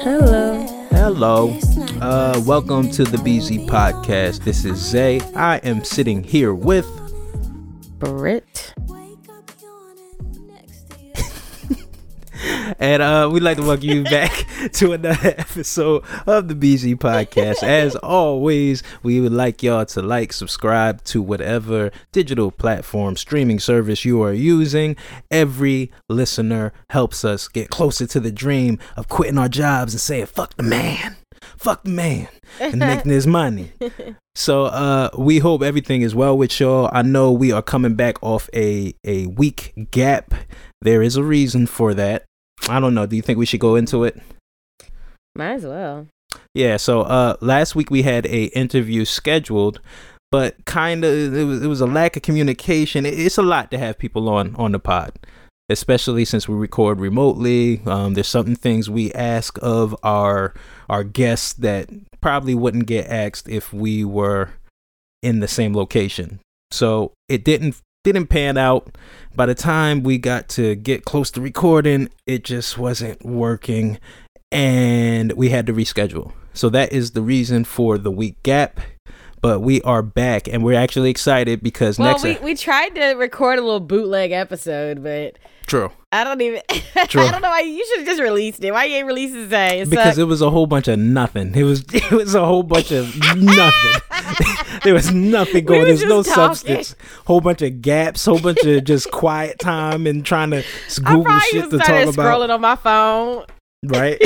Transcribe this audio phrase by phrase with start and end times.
[0.00, 0.66] Hello.
[0.90, 1.58] Hello.
[2.00, 4.42] Uh, welcome to the BZ podcast.
[4.42, 5.20] This is Zay.
[5.36, 6.86] I am sitting here with
[7.98, 8.39] Brit.
[12.90, 17.62] And uh we'd like to welcome you back to another episode of the BZ podcast.
[17.62, 24.04] As always, we would like y'all to like, subscribe to whatever digital platform streaming service
[24.04, 24.96] you are using.
[25.30, 30.26] Every listener helps us get closer to the dream of quitting our jobs and saying
[30.26, 31.14] fuck the man.
[31.56, 32.26] Fuck the man
[32.58, 33.70] and making his money.
[34.34, 36.90] So uh we hope everything is well with y'all.
[36.92, 40.34] I know we are coming back off a a week gap.
[40.82, 42.24] There is a reason for that.
[42.68, 43.06] I don't know.
[43.06, 44.20] Do you think we should go into it?
[45.34, 46.06] Might as well.
[46.54, 49.80] Yeah, so uh last week we had a interview scheduled,
[50.30, 53.06] but kind of it was it was a lack of communication.
[53.06, 55.12] It- It's a lot to have people on on the pod,
[55.68, 57.80] especially since we record remotely.
[57.86, 60.54] Um there's certain things we ask of our
[60.88, 61.88] our guests that
[62.20, 64.50] probably wouldn't get asked if we were
[65.22, 66.40] in the same location.
[66.70, 68.96] So it didn't didn't pan out.
[69.34, 73.98] By the time we got to get close to recording, it just wasn't working
[74.52, 76.32] and we had to reschedule.
[76.54, 78.80] So that is the reason for the week gap.
[79.42, 83.14] But we are back and we're actually excited because Well, next we, we tried to
[83.14, 86.60] record a little bootleg episode, but true I don't even.
[86.96, 88.72] I don't know why you should have just released it.
[88.72, 89.80] Why you ain't released it today?
[89.80, 90.18] It because sucked.
[90.18, 91.54] it was a whole bunch of nothing.
[91.54, 94.02] It was it was a whole bunch of nothing.
[94.84, 95.80] there was nothing going.
[95.80, 96.34] were There's no talking.
[96.34, 96.96] substance.
[97.26, 98.24] Whole bunch of gaps.
[98.26, 100.64] Whole bunch of just quiet time and trying to
[101.04, 102.14] Google shit to talk about.
[102.14, 103.44] scrolling on my phone.
[103.84, 104.20] Right.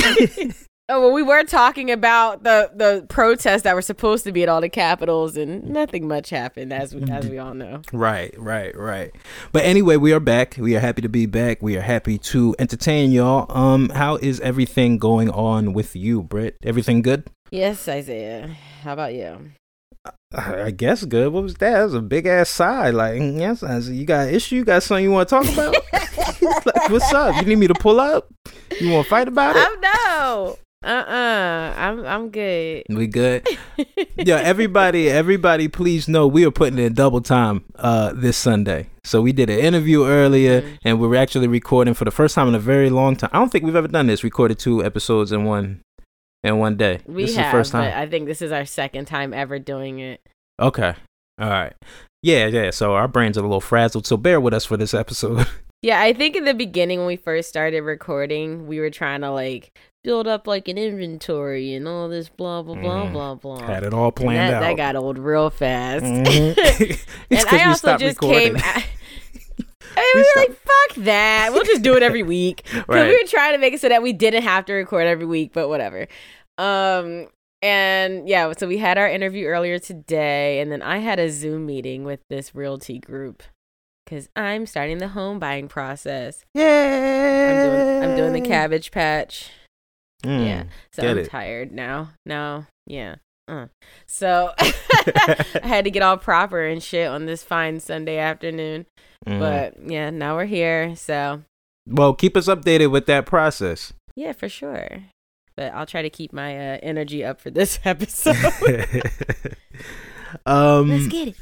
[0.87, 4.50] Oh, well, we were talking about the the protests that were supposed to be at
[4.50, 7.81] all the capitals, and nothing much happened, as we as we all know.
[7.91, 9.11] Right, right, right.
[9.50, 10.56] But anyway, we are back.
[10.59, 11.62] We are happy to be back.
[11.62, 13.50] We are happy to entertain y'all.
[13.56, 16.59] Um, how is everything going on with you, Britt?
[16.62, 17.31] Everything good?
[17.50, 18.55] Yes, Isaiah.
[18.83, 19.53] How about you?
[20.34, 21.33] I guess good.
[21.33, 21.78] What was that?
[21.78, 22.91] That was a big ass sigh.
[22.91, 24.56] Like, mm, yes, you got an issue?
[24.56, 25.75] You got something you want to talk about?
[26.67, 27.37] like, what's up?
[27.37, 28.28] You need me to pull up?
[28.78, 29.67] You want to fight about it?
[29.67, 30.59] I'm no.
[30.84, 31.75] Uh uh-uh.
[31.77, 32.84] I'm I'm good.
[32.91, 33.47] We good.
[34.17, 38.89] yeah, everybody, everybody, please know we are putting in double time uh this Sunday.
[39.03, 40.78] So we did an interview earlier, Mhm.
[40.84, 43.31] and we're actually recording for the first time in a very long time.
[43.33, 44.23] I don't think we've ever done this.
[44.25, 45.81] Recorded two episodes in one
[46.43, 47.00] in one day.
[47.06, 47.99] We this have, is the first but time.
[47.99, 50.21] I think this is our second time ever doing it.
[50.61, 50.94] okay,
[51.41, 51.73] all right.
[52.23, 52.71] Yeah, yeah.
[52.71, 54.06] So our brains are a little frazzled.
[54.06, 55.47] So bear with us for this episode.
[55.83, 59.31] Yeah, I think in the beginning when we first started recording, we were trying to
[59.31, 59.71] like
[60.04, 63.12] build up like an inventory and all this blah blah blah Mhm.
[63.12, 63.62] blah blah.
[63.66, 64.60] Had it all planned that, out.
[64.60, 66.04] that got old real fast.
[66.04, 66.54] Mhm.
[67.31, 68.54] It's and I also just recording.
[68.56, 68.56] came.
[69.97, 70.59] I We mean, we were stopped- like,
[70.97, 71.50] "Fuck that!
[71.53, 73.06] We'll just do it every week." Right.
[73.09, 75.53] we were trying to make it so that we didn't have to record every week,
[75.53, 76.06] but whatever.
[76.59, 77.28] Um,
[77.62, 81.64] and yeah, so we had our interview earlier today, and then I had a Zoom
[81.66, 83.43] meeting with this realty group
[84.04, 86.44] because I'm starting the home buying process.
[86.56, 87.64] I'm yeah.
[87.64, 89.50] doing, I'm doing the cabbage patch.
[90.25, 90.47] Mm.
[90.47, 91.29] Yeah, so I'm it.
[91.31, 92.11] tired now.
[92.27, 93.17] Now, yeah.
[93.47, 93.67] Uh.
[94.07, 98.87] So I had to get all proper and shit on this fine Sunday afternoon.
[99.27, 99.39] Mhm.
[99.39, 100.97] But yeah, now we're here.
[100.97, 101.43] So
[101.87, 103.93] well, keep us updated with that process.
[104.17, 104.89] yeah, for sure.
[105.57, 108.35] But I'll try to keep my uh, energy up for this episode.
[110.47, 111.37] um, Let's get it.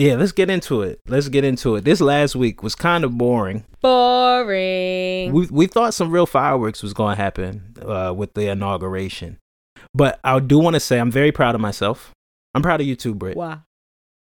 [0.00, 1.00] Yeah, let's get into it.
[1.06, 1.84] Let's get into it.
[1.84, 3.64] This last week was kind of boring.
[3.80, 5.32] Boring.
[5.32, 9.38] We we thought some real fireworks was going to happen uh, with the inauguration,
[9.94, 12.12] but I do want to say I'm very proud of myself.
[12.54, 13.36] I'm proud of you too, Britt.
[13.36, 13.62] wow.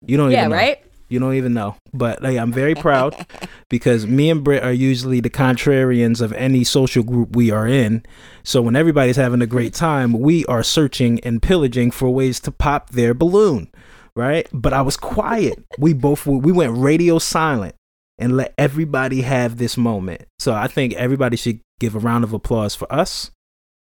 [0.06, 0.56] You don't Yeah, even know.
[0.56, 0.78] right?
[1.08, 1.76] You don't even know.
[1.93, 3.14] But like, I'm very proud
[3.70, 8.04] because me and Britt are usually the contrarians of any social group we are in.
[8.43, 12.50] So when everybody's having a great time, we are searching and pillaging for ways to
[12.50, 13.70] pop their balloon,
[14.16, 14.49] right?
[14.52, 15.64] But I was quiet.
[15.78, 17.75] We both we went radio silent
[18.19, 20.22] and let everybody have this moment.
[20.38, 23.31] So I think everybody should give a round of applause for us.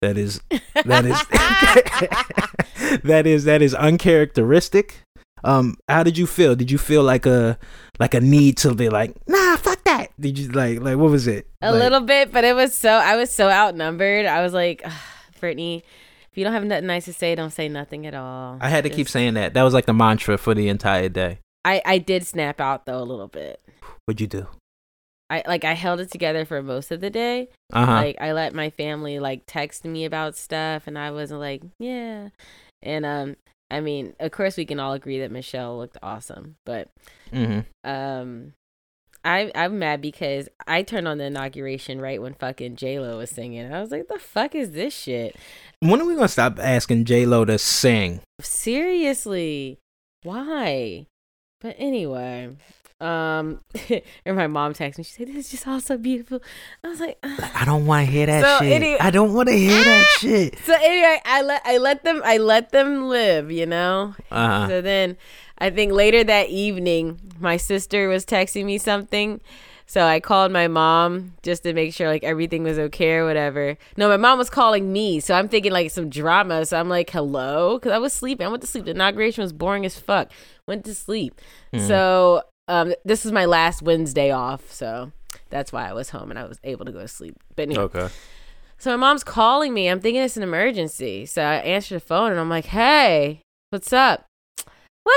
[0.02, 0.42] That is
[0.86, 1.20] that is
[3.04, 5.02] that is that is uncharacteristic.
[5.44, 6.56] Um, how did you feel?
[6.56, 7.58] Did you feel like a
[7.98, 10.08] like a need to be like, nah, fuck that?
[10.20, 11.48] Did you like like what was it?
[11.62, 14.26] A Like- little bit, but it was so I was so outnumbered.
[14.26, 14.84] I was like,
[15.40, 15.84] Brittany,
[16.32, 18.58] if you don't have nothing nice to say, don't say nothing at all.
[18.62, 19.54] I had to keep saying that.
[19.54, 21.40] That was like the mantra for the entire day.
[21.66, 23.62] I I did snap out though a little bit.
[24.06, 24.48] What'd you do?
[25.30, 27.50] I like I held it together for most of the day.
[27.72, 27.94] Uh huh.
[27.94, 32.30] Like I let my family like text me about stuff, and I wasn't like, yeah.
[32.82, 33.36] And um,
[33.70, 36.90] I mean, of course, we can all agree that Michelle looked awesome, but
[37.32, 38.54] hmm um,
[39.26, 43.30] I I'm mad because I turned on the inauguration right when fucking J Lo was
[43.30, 43.72] singing.
[43.74, 45.36] I was like, the fuck is this shit?
[45.82, 48.22] When are we gonna stop asking J Lo to sing?
[48.42, 49.80] Seriously,
[50.24, 51.06] why?
[51.62, 52.56] But anyway,
[53.02, 53.60] um,
[54.26, 55.04] and my mom texted me.
[55.04, 56.42] She said, "This is just all so beautiful."
[56.84, 59.02] I was like, "Ugh." I don't want to hear that So, shit.
[59.02, 60.58] I don't want to hear that shit.
[60.60, 64.16] so anyway, I let I let them I let them live, you know.
[64.32, 64.68] Uh huh.
[64.70, 65.18] So then,
[65.60, 69.42] I think later that evening, my sister was texting me something.
[69.86, 73.76] So I called my mom just to make sure like everything was okay or whatever.
[73.98, 76.64] No, my mom was calling me, so I'm thinking like some drama.
[76.68, 78.46] So I'm like, "Hello," because I was sleeping.
[78.46, 78.86] I went to sleep.
[78.86, 80.32] The inauguration was boring as fuck.
[80.68, 81.42] Went to sleep.
[81.76, 85.12] So um, this is my last Wednesday off, so
[85.50, 87.36] that's why I was home and I was able to go to sleep.
[87.56, 88.10] But anyway, Okay.
[88.78, 89.88] so my mom's calling me.
[89.90, 91.26] I'm thinking it's an emergency.
[91.26, 93.42] So I answer the phone and I'm like, hey,
[93.72, 94.26] what's up?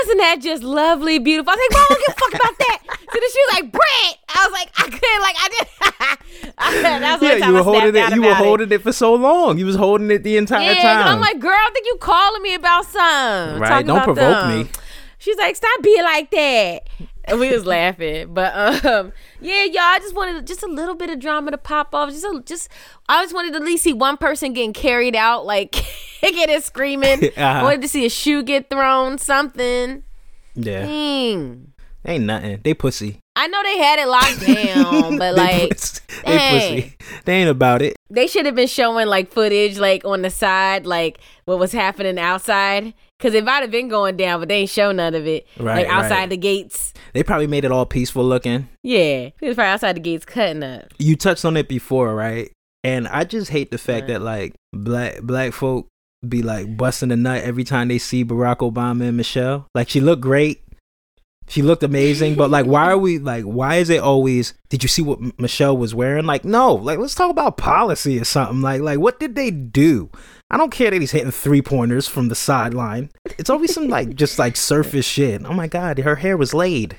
[0.01, 1.51] Wasn't that just lovely, beautiful?
[1.51, 2.79] I was like, Mom, I don't give a fuck about that.
[3.13, 4.17] So then she was like, Brett.
[4.29, 5.67] I was like, I couldn't, like, I did.
[6.57, 8.15] I, that was Yeah, time you were I holding it.
[8.15, 8.45] You were about it.
[8.45, 9.57] holding it for so long.
[9.59, 11.07] You was holding it the entire Yeah, time.
[11.15, 13.59] I'm like, girl, I think you calling me about something.
[13.61, 14.69] Right, Talking don't about provoke them." me.
[15.19, 16.79] She's like, stop being like that.
[17.25, 18.53] And we was laughing, but
[18.85, 19.79] um, yeah, y'all.
[19.81, 22.09] I just wanted just a little bit of drama to pop off.
[22.09, 22.67] Just, a, just,
[23.07, 25.71] I just wanted to at least see one person getting carried out, like
[26.19, 27.23] kicking and screaming.
[27.23, 27.63] I Uh-huh.
[27.63, 30.03] wanted to see a shoe get thrown, something.
[30.55, 31.71] yeah, Dang.
[32.05, 32.59] ain't nothing.
[32.61, 33.19] They pussy.
[33.35, 36.01] I know they had it locked down, but They like pussy.
[36.25, 36.97] they pussy.
[37.25, 37.95] They ain't about it.
[38.09, 42.19] they should have been showing like footage like on the side, like what was happening
[42.19, 42.93] outside.
[43.23, 45.47] Cause it might have been going down, but they ain't show none of it.
[45.57, 46.29] Right, like outside right.
[46.29, 46.93] the gates.
[47.13, 48.67] They probably made it all peaceful looking.
[48.83, 49.29] Yeah.
[49.39, 50.93] He was probably outside the gates cutting up.
[50.97, 52.51] You touched on it before, right?
[52.83, 54.07] And I just hate the fact Right.
[54.15, 55.87] that like black black folk
[56.27, 59.67] be like busting a nut every time they see Barack Obama and Michelle.
[59.73, 60.59] Like she looked great.
[61.47, 63.43] She looked amazing, but like, why are we like?
[63.43, 64.53] Why is it always?
[64.69, 66.25] Did you see what M- Michelle was wearing?
[66.25, 66.73] Like, no.
[66.75, 68.61] Like, let's talk about policy or something.
[68.61, 70.09] Like, like what did they do?
[70.53, 73.09] I don't care that he's hitting three pointers from the sideline.
[73.39, 75.43] It's always some like just like surface shit.
[75.43, 76.95] Oh my god, her hair was laid.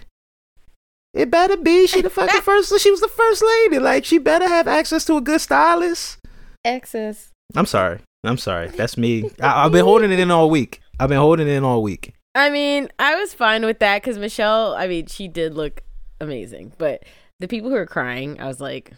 [1.13, 1.87] It better be.
[1.87, 2.77] She the fucking first.
[2.81, 3.79] She was the first lady.
[3.79, 6.19] Like, she better have access to a good stylist.
[6.65, 7.31] Access.
[7.55, 8.01] I'm sorry.
[8.25, 8.69] I'm sorry.
[8.77, 9.31] That's me.
[9.41, 10.81] I, I've been holding it in all week.
[10.99, 12.13] I've been holding it in all week.
[12.35, 15.85] I mean, I was fine with that because Michelle, I mean, she did look
[16.21, 16.73] amazing.
[16.77, 17.05] But
[17.39, 18.91] the people who were crying, I was like,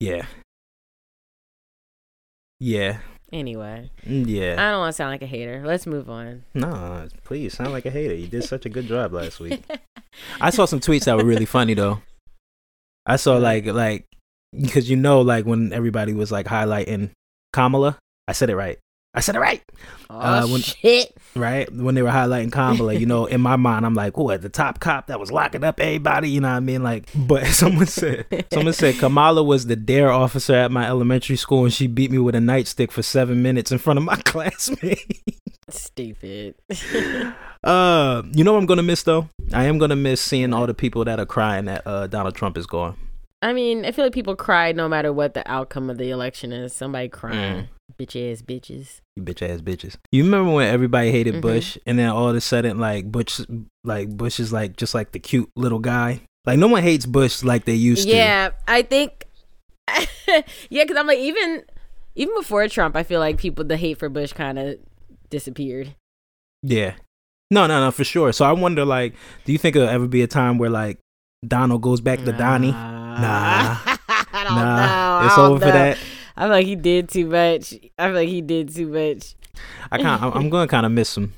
[0.00, 0.26] Yeah.
[2.60, 2.98] Yeah.
[3.32, 4.54] Anyway, Mm, Yeah.
[4.58, 5.62] I don't want to sound like a hater.
[5.64, 6.44] Let's move on.
[6.54, 8.14] No, please sound like a hater.
[8.14, 9.62] You did such a good job last week.
[10.40, 12.00] I saw some tweets that were really funny though.
[13.04, 14.06] I saw like like
[14.52, 17.10] because you know like when everybody was like highlighting
[17.52, 17.98] Kamala.
[18.28, 18.78] I said it right.
[19.16, 19.62] I said it right.
[20.10, 21.16] Oh, Uh, when- shit.
[21.34, 24.48] Right when they were highlighting Kamala, you know, in my mind, I'm like, "Oh, the
[24.48, 26.82] top cop that was locking up everybody." You know what I mean?
[26.82, 31.64] Like, but someone said, someone said Kamala was the dare officer at my elementary school,
[31.64, 35.02] and she beat me with a nightstick for seven minutes in front of my classmates.
[35.68, 36.54] Stupid.
[37.64, 39.28] Uh, you know what I'm gonna miss though?
[39.52, 42.56] I am gonna miss seeing all the people that are crying that uh Donald Trump
[42.56, 42.96] is gone.
[43.42, 46.52] I mean, I feel like people cry no matter what the outcome of the election
[46.52, 46.72] is.
[46.72, 47.68] Somebody crying.
[47.98, 49.00] Bitch ass bitches.
[49.16, 49.96] You bitch ass bitches.
[50.12, 51.40] You remember when everybody hated Mhm.
[51.40, 53.40] Bush, and then all of a sudden, like Bush,
[53.84, 56.20] like Bush is like just like the cute little guy.
[56.44, 58.14] Like no one hates Bush like they used to.
[58.14, 59.24] Yeah, I think.
[60.68, 61.62] yeah, because I'm like even
[62.16, 64.76] even before Trump, I feel like people the hate for Bush kind of
[65.30, 65.94] disappeared.
[66.62, 66.94] Yeah.
[67.50, 68.32] No, no, no, for sure.
[68.32, 69.14] So I wonder, like,
[69.44, 70.98] do you think it'll ever be a time where like
[71.46, 72.72] Donald goes back to Donnie?
[72.72, 73.78] Nah.
[73.86, 75.26] I don't Nah, know.
[75.26, 75.96] It's over for that.
[76.36, 77.74] I feel like he did too much.
[77.98, 79.34] I feel like he did too much.
[79.90, 81.32] I kind, I'm, going to kind of miss him,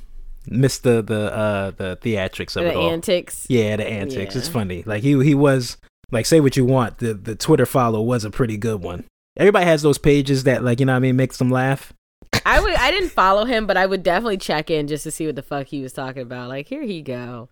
[0.47, 2.89] miss the the uh the theatrics of The it all.
[2.89, 3.47] The antics.
[3.49, 4.35] Yeah, the antics.
[4.35, 4.83] It's funny.
[4.85, 5.77] Like he he was
[6.11, 6.99] like say what you want.
[6.99, 9.05] The the Twitter follow was a pretty good one.
[9.37, 11.93] Everybody has those pages that like you know what I mean makes them laugh.
[12.45, 12.75] I would.
[12.75, 15.43] I didn't follow him, but I would definitely check in just to see what the
[15.43, 16.49] fuck he was talking about.
[16.49, 17.49] Like, here he go,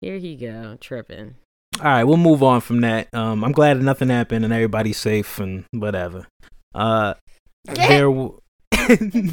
[0.00, 1.34] here he go, tripping.
[1.80, 3.12] All right, we'll move on from that.
[3.12, 6.26] Um, I'm glad that nothing happened and everybody's safe and whatever.
[6.74, 7.14] Uh,
[7.64, 8.40] there, w-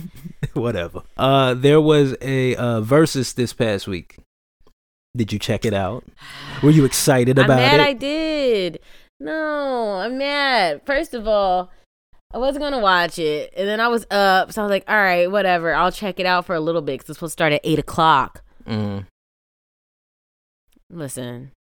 [0.54, 1.02] whatever.
[1.18, 4.18] Uh, there was a uh versus this past week.
[5.16, 6.04] Did you check it out?
[6.62, 7.80] Were you excited I'm about mad.
[7.80, 7.84] it?
[7.84, 8.80] I did.
[9.20, 10.82] No, I'm mad.
[10.86, 11.72] First of all,
[12.34, 14.96] I wasn't gonna watch it, and then I was up, so I was like, all
[14.98, 15.74] right, whatever.
[15.74, 17.80] I'll check it out for a little bit because it's supposed to start at eight
[17.80, 18.44] o'clock.
[18.68, 19.06] Mm.
[20.90, 21.52] Listen,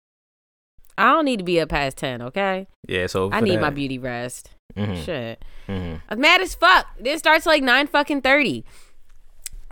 [0.98, 2.22] I don't need to be up past ten.
[2.22, 4.50] Okay, Yeah, so I need my beauty rest.
[4.76, 5.44] Hmm Shit.
[5.66, 6.86] hmm I'm mad as fuck.
[6.98, 8.64] This starts like nine fucking thirty.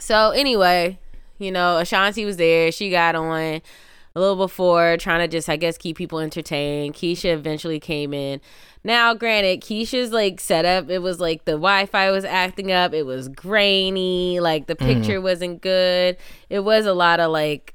[0.01, 0.99] So anyway,
[1.39, 2.73] you know, Ashanti was there.
[2.73, 3.61] She got on
[4.15, 6.95] a little before, trying to just, I guess, keep people entertained.
[6.95, 8.41] Keyshia eventually came in.
[8.85, 12.93] Now, granted, Keyshia's like setup, it was like the Wi-Fi was acting up.
[12.95, 14.41] It was grainy.
[14.41, 16.17] Like the picture wasn't good.
[16.51, 17.75] It was a lot of like.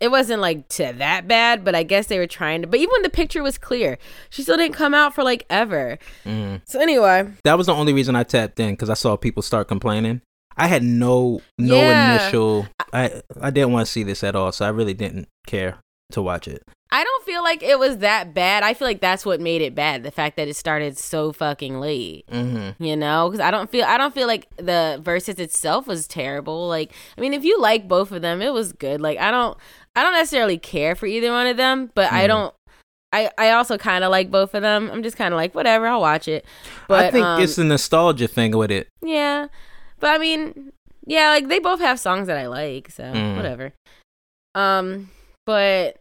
[0.00, 2.68] It wasn't like to that bad, but I guess they were trying to.
[2.68, 3.98] But even when the picture was clear,
[4.30, 5.98] she still didn't come out for like ever.
[6.24, 9.42] hmm So anyway, That was the only reason I tapped in because I saw people
[9.42, 10.20] start complaining.
[10.56, 12.14] I had no no Yeah.
[12.14, 12.66] initial.
[12.92, 15.78] I I didn't want to see this at all, so I really didn't care
[16.12, 16.62] to watch it.
[16.90, 18.62] I don't feel like it was that bad.
[18.62, 20.04] I feel like that's what made it bad.
[20.04, 22.26] The fact that it started so fucking late.
[22.30, 22.82] Mm-hmm.
[22.82, 26.68] You know, because I don't feel I don't feel like the verses itself was terrible.
[26.68, 29.00] Like, I mean, if you like both of them, it was good.
[29.00, 29.58] Like, I don't
[29.96, 32.28] I don't necessarily care for either one of them, but I Mhm.
[32.28, 32.54] don't.
[33.12, 34.90] I, I also kind of like both of them.
[34.92, 35.86] I'm just kind of like whatever.
[35.86, 36.44] I'll watch it.
[36.86, 38.88] But I think um, it's a nostalgia thing with it.
[39.02, 39.46] yeah,
[40.00, 40.72] but I mean,
[41.06, 43.36] yeah, like they both have songs that I like, so Mm.
[43.36, 43.72] whatever.
[44.54, 45.10] Um,
[45.46, 45.96] but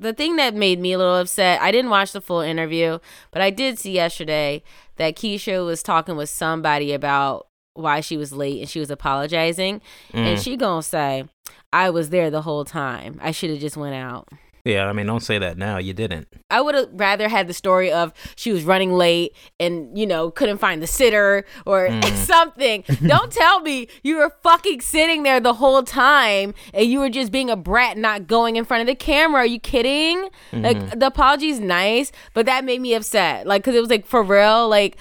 [0.00, 2.98] the thing that made me a little upset, I didn't watch the full interview,
[3.30, 4.62] but I did see yesterday
[4.96, 9.80] that Keyshia was talking with somebody about why she was late and she was apologizing,
[10.12, 10.42] and Mm.
[10.44, 11.24] she gonna say,
[11.72, 13.20] "I was there the whole time.
[13.22, 14.28] I should have just went out."
[14.64, 15.78] Yeah, I mean, don't say that now.
[15.78, 16.28] You didn't.
[16.50, 20.30] I would have rather had the story of she was running late and you know
[20.30, 22.14] couldn't find the sitter or Mm.
[22.26, 22.84] something.
[23.06, 27.32] Don't tell me you were fucking sitting there the whole time and you were just
[27.32, 29.40] being a brat, not going in front of the camera.
[29.42, 30.28] Are you kidding?
[30.52, 30.62] Mm-hmm.
[30.62, 33.46] Like the apology's nice, but that made me upset.
[33.46, 34.96] Like because it was like for real, like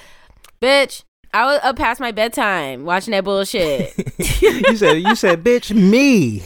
[0.62, 1.04] bitch.
[1.32, 3.94] I was up past my bedtime watching that bullshit.
[4.42, 6.42] you said you said, bitch, me.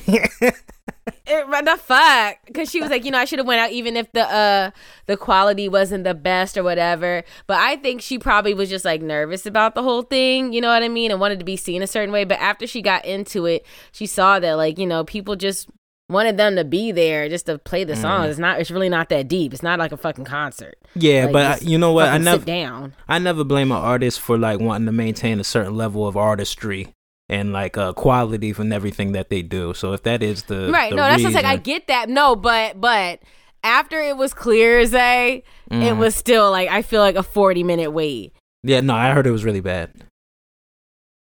[1.25, 2.37] It, what the fuck?
[2.45, 4.71] Because she was like, you know, I should have went out even if the uh
[5.05, 7.23] the quality wasn't the best or whatever.
[7.47, 10.53] But I think she probably was just like nervous about the whole thing.
[10.53, 11.11] You know what I mean?
[11.11, 12.23] And wanted to be seen a certain way.
[12.23, 15.69] But after she got into it, she saw that like you know people just
[16.09, 18.25] wanted them to be there just to play the song.
[18.25, 18.59] It's not.
[18.59, 19.53] It's really not that deep.
[19.53, 20.75] It's not like a fucking concert.
[20.95, 22.09] yeah, Like, but I, you know what?
[22.09, 22.93] I never down.
[23.07, 26.93] I never blame an artist for like wanting to maintain a certain level of artistry
[27.29, 29.73] and like uh, quality from everything that they do.
[29.73, 30.89] So if that is the Right.
[30.89, 32.09] the No, that's just like I get that.
[32.09, 33.21] No, but but
[33.63, 37.63] after it was clear, as Zay, it was still like I feel like a forty
[37.63, 38.33] minute wait.
[38.63, 39.91] yeah, no, I heard it was really bad.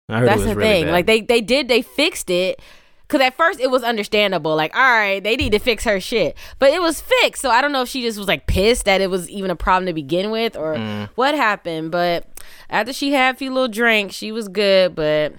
[0.08, 0.84] I heard That's it was the really thing.
[0.86, 0.92] bad.
[0.92, 2.60] Like they they did they fixed it.
[3.06, 6.36] Cause at first it was understandable, like, all right, they need to fix her shit.
[6.58, 7.42] But it was fixed.
[7.42, 9.56] So I don't know if she just was like pissed that it was even a
[9.56, 11.10] problem to begin with or Mm.
[11.14, 11.90] what happened.
[11.90, 12.26] But
[12.70, 14.94] after she had a few little drinks, she was good.
[14.94, 15.34] But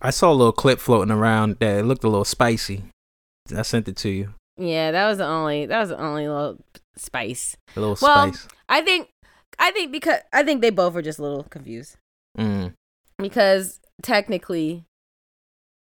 [0.00, 2.84] I saw a little clip floating around that it looked a little spicy.
[3.54, 4.34] I sent it to you.
[4.56, 6.58] yeah, that was the only that was the only little
[6.96, 7.56] spice.
[7.76, 8.48] A little Well, spice.
[8.68, 9.08] I think
[9.58, 11.96] I think because I think they both were just a little confused.
[12.38, 12.74] Mm.
[13.18, 14.84] because technically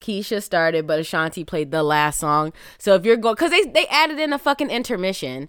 [0.02, 2.52] Keyshia started, but Ashanti played the last song.
[2.78, 5.49] So if you're going, because they they added in a fucking intermission.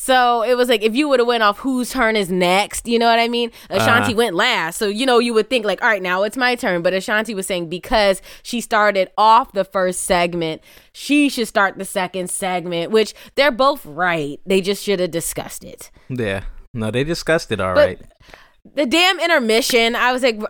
[0.00, 3.00] So it was like if you would have went off whose turn is next, you
[3.00, 3.50] know what I mean?
[3.68, 4.16] Ashanti Uh.
[4.16, 6.82] went last, so you know you would think like, all right, now it's my turn.
[6.82, 10.62] But Ashanti was saying because she started off the first segment,
[10.92, 14.38] she should start the second segment, which they're both right.
[14.46, 15.90] They just should have discussed it.
[16.08, 16.44] Yeah.
[16.72, 18.00] No, they discussed it all But- right.
[18.76, 20.40] The damn intermission, I was like,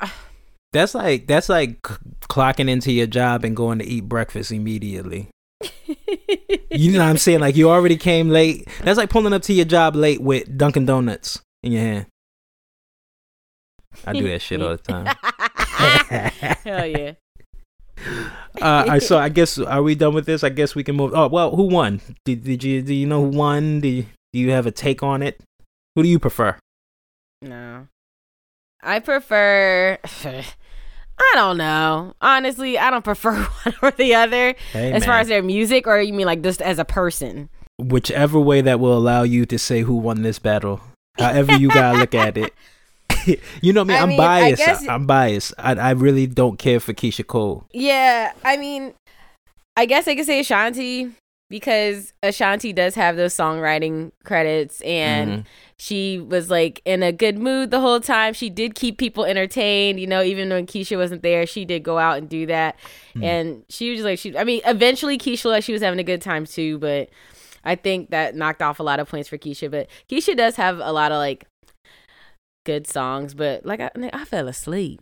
[0.75, 1.81] That's like that's like
[2.29, 5.31] clocking into your job and going to eat breakfast immediately.
[6.71, 7.41] You know what I'm saying?
[7.41, 8.69] Like you already came late.
[8.83, 12.07] That's like pulling up to your job late with Dunkin' Donuts in your hand.
[14.07, 15.07] I do that shit all the time.
[16.65, 17.13] Hell yeah.
[18.63, 20.45] uh, I so I guess are we done with this?
[20.45, 21.13] I guess we can move.
[21.15, 22.01] Oh well, who won?
[22.25, 23.81] Did did you do you know who won?
[23.81, 25.41] Do you, do you have a take on it?
[25.97, 26.57] Who do you prefer?
[27.43, 27.89] No.
[28.83, 29.99] I prefer
[31.21, 32.15] I don't know.
[32.21, 33.35] Honestly, I don't prefer
[33.65, 36.63] one or the other Hey, as far as their music or you mean like just
[36.63, 37.49] as a person.
[37.79, 40.81] whichever way that will allow you to say who won this battle.
[41.19, 42.53] However you gotta look at it.
[43.63, 44.65] you know me, I I'm mean, I biased.
[44.65, 45.55] guess- I, am biased.
[45.59, 47.67] I, I really don't care for Keyshia Cole.
[47.73, 48.95] Yeah, I mean
[49.77, 51.11] I guess I could say Ashanti
[51.51, 55.45] because Ashanti does have those songwriting credits and Mhm.
[55.79, 58.35] she was like in a good mood the whole time.
[58.35, 61.99] She did keep people entertained, you know, even when Keyshia wasn't there, she did go
[61.99, 62.77] out and do that.
[63.15, 63.25] Mm.
[63.25, 66.21] And she was like she I mean, eventually Keyshia like she was having a good
[66.21, 67.09] time too, but
[67.65, 69.71] I think that knocked off a lot of points for Keyshia.
[69.71, 71.47] But Keyshia does have a lot of like
[72.67, 75.01] good songs, but like I, I fell asleep.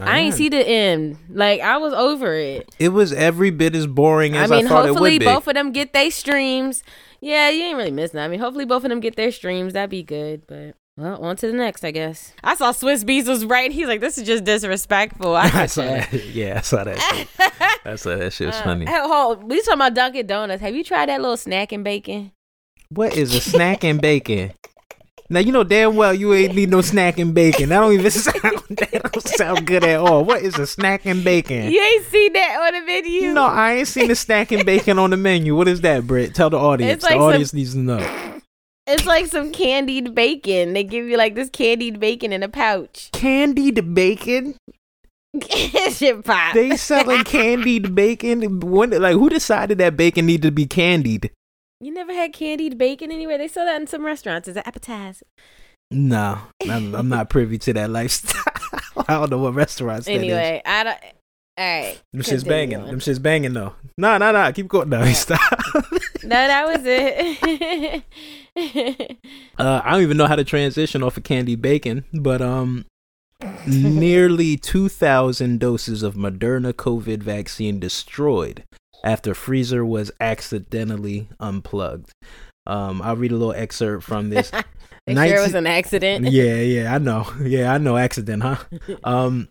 [0.00, 1.18] I ain't see the end.
[1.28, 2.74] Like I was over it.
[2.78, 5.16] It was every bit as boring as I, mean, thought it would be.
[5.16, 6.82] Hopefully, both of them get their streams.
[7.20, 8.18] Yeah, you ain't really missing.
[8.18, 9.74] I mean, hopefully both of them get their streams.
[9.74, 10.46] That'd be good.
[10.46, 12.32] But well, on to the next, I guess.
[12.44, 13.72] I saw Swizz Beatz was right.
[13.72, 15.34] He's like, this is just disrespectful.
[15.34, 16.12] I, I saw that.
[16.12, 16.98] Yeah, I saw that.
[16.98, 17.28] Shit.
[17.84, 18.86] I saw that shit was uh, funny.
[18.86, 20.60] Hey, hold, we talking about Dunkin' Donuts.
[20.60, 22.32] Have you tried that little snack and bacon?
[22.90, 24.52] What is a snack and bacon?
[25.32, 27.70] Now you know damn well you ain't need no snack and bacon.
[27.70, 30.24] That don't even sound that don't sound good at all.
[30.24, 31.72] What is a snack and bacon?
[31.72, 33.32] You ain't seen that on the menu.
[33.32, 35.56] No, I ain't seen the snack and bacon on the menu.
[35.56, 36.34] What is that, Britt?
[36.34, 37.02] Tell the audience.
[37.02, 38.38] Like the some- audience needs to know.
[38.86, 40.72] It's like some candied bacon.
[40.72, 43.10] They give you like this candied bacon in a pouch.
[43.12, 44.56] Candied bacon?
[45.90, 46.52] Shit pop.
[46.52, 48.60] They selling candied bacon?
[48.60, 51.30] When, like who decided that bacon needed to be candied?
[51.82, 53.38] You never had candied bacon anywhere?
[53.38, 55.26] They sell that in some restaurants as an appetizer.
[55.90, 58.40] No, I'm, I'm not privy to that lifestyle.
[59.08, 60.06] I don't know what restaurants.
[60.06, 60.98] Anyway, I don't.
[61.58, 62.00] All right.
[62.12, 62.86] Them shit's banging.
[62.86, 63.74] Them shit's banging though.
[63.98, 64.52] Nah, nah, nah.
[64.52, 64.90] Keep going.
[64.90, 65.40] No, stop.
[66.22, 68.04] No, that was it.
[69.58, 72.84] Uh, I don't even know how to transition off of candy bacon, but um,
[73.66, 78.64] nearly 2,000 doses of Moderna COVID vaccine destroyed
[79.02, 82.12] after freezer was accidentally unplugged.
[82.66, 84.52] Um, I'll read a little excerpt from this.
[85.06, 86.26] Make sure it was an accident.
[86.30, 87.26] yeah, yeah, I know.
[87.42, 87.96] Yeah, I know.
[87.96, 88.56] Accident, huh?
[89.04, 89.48] Um,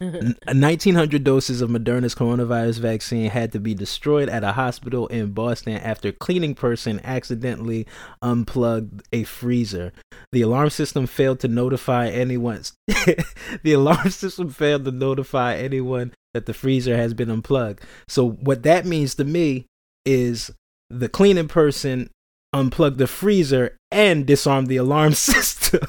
[0.00, 5.74] 1,900 doses of Moderna's coronavirus vaccine had to be destroyed at a hospital in Boston
[5.74, 7.86] after a cleaning person accidentally
[8.20, 9.92] unplugged a freezer.
[10.30, 12.62] The alarm system failed to notify anyone.
[12.86, 17.84] the alarm system failed to notify anyone that the freezer has been unplugged.
[18.08, 19.66] So what that means to me
[20.04, 20.50] is
[20.90, 22.10] the cleaning person
[22.52, 25.86] unplugged the freezer and disarmed the alarm system.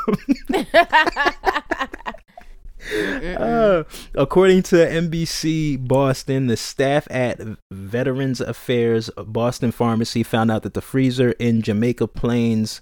[3.38, 3.84] Uh,
[4.14, 7.40] according to NBC Boston, the staff at
[7.72, 12.82] Veterans Affairs Boston Pharmacy found out that the freezer in Jamaica Plains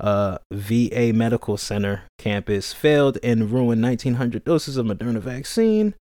[0.00, 5.94] uh, VA Medical Center campus failed and ruined 1,900 doses of Moderna vaccine.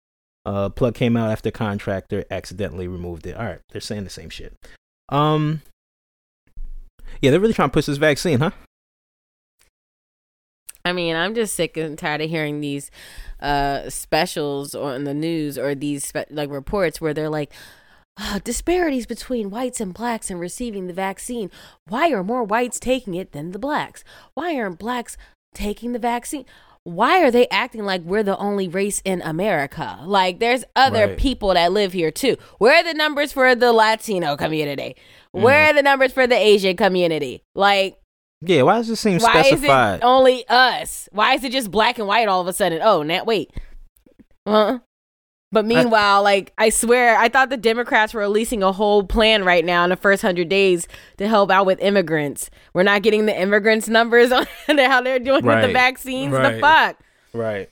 [0.46, 3.36] Uh, plug came out after contractor accidentally removed it.
[3.38, 4.54] All right, they're saying the same shit.
[5.10, 5.62] Um,
[7.22, 8.52] yeah, they're really trying to push this vaccine, huh?
[10.84, 12.90] I mean, I'm just sick and tired of hearing these
[13.40, 17.52] uh specials on the news or these spe- like reports where they're like
[18.20, 21.50] "Ah, disparities between whites and blacks in receiving the vaccine.
[21.88, 24.04] Why are more whites taking it than the blacks?
[24.34, 25.18] Why aren't blacks
[25.54, 26.46] taking the vaccine?
[26.84, 30.00] Why are they acting like we're the only race in America?
[30.04, 31.18] Like there's other Right.
[31.18, 32.38] people that live here too.
[32.58, 34.96] Where are the numbers for the Latino community?
[35.36, 35.44] Mm-hmm.
[35.44, 37.44] Where are the numbers for the Asian community?
[37.54, 37.98] Like
[38.42, 39.94] Yeah, why does it seem why specified?
[39.96, 41.08] is it only us?
[41.12, 42.82] Why is it just black and white all of a sudden?
[42.82, 43.52] Oh, now wait.
[44.48, 44.80] Huh?
[45.54, 49.66] But meanwhile, like I swear, I thought the Democrats were releasing a whole plan right
[49.66, 50.88] now in the first hundred days
[51.18, 52.50] to help out with immigrants.
[52.74, 54.46] We're not getting the immigrants numbers on
[54.78, 55.74] how they're doing with the Right.
[55.74, 56.32] vaccines.
[56.32, 56.98] The fuck.
[57.34, 57.70] right.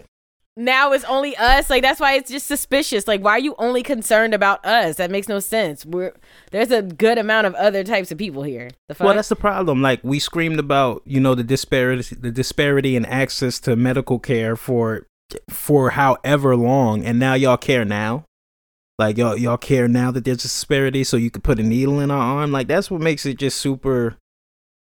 [0.57, 1.69] Now it's only us.
[1.69, 3.07] Like that's why it's just suspicious.
[3.07, 4.97] Like why are you only concerned about us?
[4.97, 5.85] That makes no sense.
[5.85, 6.11] We're
[6.51, 8.69] there's a good amount of other types of people here.
[8.89, 9.05] The fuck.
[9.05, 9.81] Well, that's the problem.
[9.81, 14.57] Like we screamed about, you know, the disparity, the disparity in access to medical care
[14.57, 15.07] for
[15.49, 18.25] for however long, and now y'all care now.
[18.97, 21.99] Like y'all y'all care now that there's a disparity, so you could put a needle
[21.99, 22.51] in our arm.
[22.51, 24.17] Like that's what makes it just super.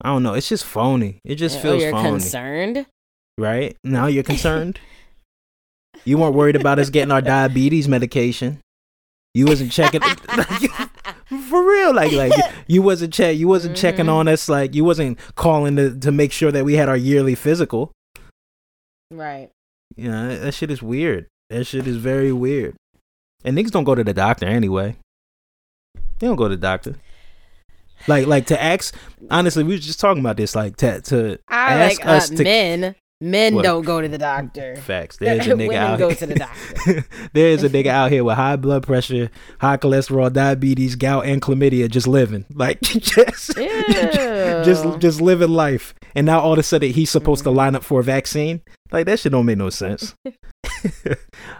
[0.02, 0.34] I don't know.
[0.34, 1.18] It's just phony.
[1.24, 2.86] It just oh, feels you're phony, concerned.
[3.38, 3.76] right?
[3.84, 4.78] Now you're concerned.
[6.04, 8.60] you weren't worried about us getting our diabetes medication.
[9.34, 10.00] You wasn't checking
[11.48, 11.92] for real.
[11.92, 12.32] Like like
[12.68, 13.36] you wasn't check.
[13.36, 14.12] You wasn't checking Mhm.
[14.14, 14.48] on us.
[14.48, 17.90] Like you wasn't calling to to make sure that we had our yearly physical.
[19.10, 19.50] Right.
[19.96, 21.26] You know that, that shit is weird.
[21.50, 22.74] That shit is very weird.
[23.44, 24.96] And niggas don't go to the doctor anyway.
[26.18, 26.96] They don't go to the doctor.
[28.06, 28.94] Like like to ask.
[29.30, 30.54] Honestly, we was just talking about this.
[30.54, 32.94] Like to to I ask like us uh, to men.
[33.24, 33.62] Men What?
[33.62, 34.76] don't go to the doctor.
[34.76, 35.16] Facts.
[35.16, 36.16] There's a nigga Women out go here.
[36.18, 37.06] to the doctor.
[37.32, 41.88] There's a nigga out here with high blood pressure, high cholesterol, diabetes, gout, and chlamydia,
[41.90, 44.98] just living like just, just Ew.
[44.98, 45.94] just living life.
[46.14, 48.60] And now all of a sudden he's supposed to line up for a vaccine.
[48.92, 50.14] Like that shit don't make no sense.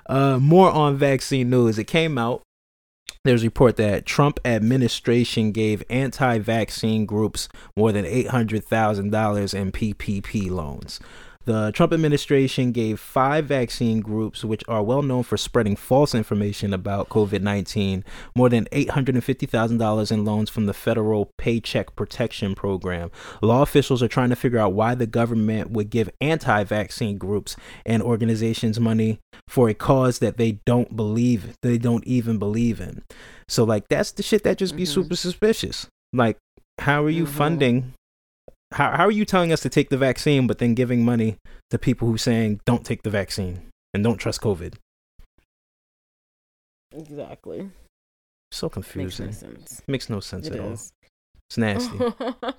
[0.06, 1.78] uh, more on vaccine news.
[1.78, 2.42] It came out.
[3.24, 9.54] There's a report that Trump administration gave anti-vaccine groups more than eight hundred thousand dollars
[9.54, 11.00] in PPP loans.
[11.44, 16.72] The Trump administration gave five vaccine groups, which are well known for spreading false information
[16.72, 18.04] about COVID 19,
[18.34, 23.10] more than $850,000 in loans from the federal Paycheck Protection Program.
[23.42, 27.56] Law officials are trying to figure out why the government would give anti vaccine groups
[27.84, 33.02] and organizations money for a cause that they don't believe, they don't even believe in.
[33.48, 34.88] So, like, that's the shit that just be Mhm.
[34.88, 35.86] super suspicious.
[36.12, 36.38] Like,
[36.80, 37.28] how are you Mhm.
[37.28, 37.92] funding?
[38.74, 41.36] How, how are you telling us to take the vaccine, but then giving money
[41.70, 43.62] to people who saying don't take the vaccine
[43.94, 44.74] and don't trust COVID?
[46.92, 47.70] Exactly.
[48.52, 49.26] So Makes confusing.
[49.26, 49.82] no sense.
[49.88, 50.72] Makes no sense at all.
[50.72, 51.98] It's nasty.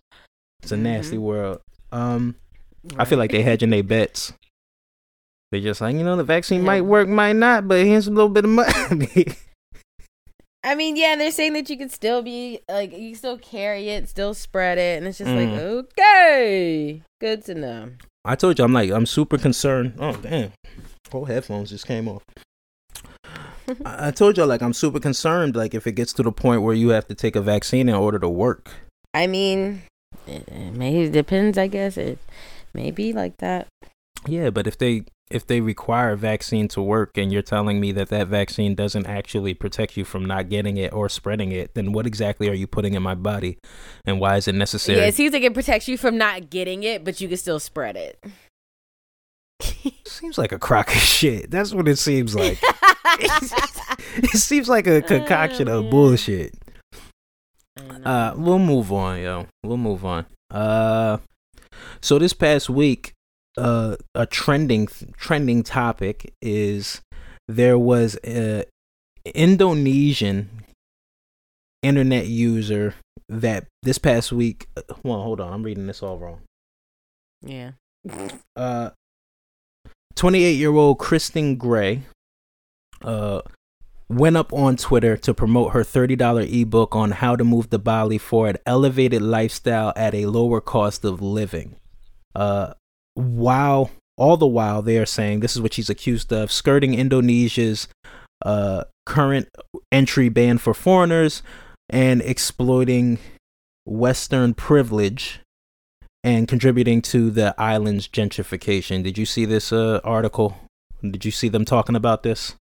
[0.64, 1.22] It's a nasty Mhm.
[1.22, 1.62] world.
[1.92, 2.36] Um,
[2.98, 3.46] I feel like they Right.
[3.46, 4.34] hedging their bets.
[5.52, 6.66] They just like you know the vaccine Yeah.
[6.66, 9.26] might work, might not, but here's a little bit of money.
[10.66, 13.90] I mean, yeah, they're saying that you could still be like you can still carry
[13.90, 15.60] it, still spread it, and it's just like Mm.
[15.60, 17.90] okay, good to know.
[18.26, 19.94] I told you I'm like I'm super concerned.
[20.00, 20.52] Oh damn,
[21.12, 22.24] whole headphones just came off.
[23.86, 25.56] I I told you like I'm super concerned.
[25.56, 27.96] Like if it gets to the point where you have to take a vaccine in
[27.96, 28.72] order to work.
[29.14, 29.84] I mean,
[30.28, 31.58] it, it may depends.
[31.60, 32.18] I guess it
[32.74, 33.68] may be like that.
[34.28, 37.92] Yeah, but if they if they require a vaccine to work and you're telling me
[37.92, 41.92] that that vaccine doesn't actually protect you from not getting it or spreading it, then
[41.92, 43.58] what exactly are you putting in my body,
[44.06, 45.00] and why is it necessary?
[45.00, 47.60] Yeah, it seems like it protects you from not getting it, but you can still
[47.60, 48.24] spread it.
[50.06, 51.50] seems like a crock of shit.
[51.50, 52.60] That's what it seems like.
[53.20, 56.54] it seems like a concoction of bullshit.
[58.04, 59.48] Uh, we'll move on, yo.
[59.64, 60.26] We'll move on.
[60.52, 61.18] Uh,
[62.02, 63.15] so this past week,
[63.58, 64.88] uh, a trending
[65.18, 67.02] trending topic is
[67.48, 68.66] there was a
[69.34, 70.50] Indonesian
[71.82, 72.96] internet user
[73.30, 74.68] that this past week.
[75.04, 76.42] Well, hold on, I'm reading this all wrong.
[77.44, 77.72] yeah.
[78.56, 78.92] Uh,
[80.16, 82.04] 28 year old Kristen Gray
[83.04, 83.42] uh,
[84.08, 88.18] went up on Twitter to promote her $30 ebook on how to move to Bali
[88.18, 91.76] for an elevated lifestyle at a lower cost of living.
[92.36, 92.74] Uh,
[93.16, 97.88] while all the while they are saying this is what she's accused of skirting Indonesia's
[98.46, 99.50] uh, current
[99.92, 101.42] entry ban for foreigners
[101.90, 103.20] and exploiting
[103.86, 105.40] Western privilege
[106.24, 109.04] and contributing to the island's gentrification.
[109.04, 110.58] Did you see this uh, article?
[111.02, 112.56] Did you see them talking about this?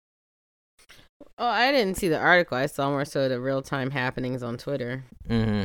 [1.39, 2.57] Oh, I didn't see the article.
[2.57, 5.05] I saw more so the real time happenings on Twitter.
[5.27, 5.65] hmm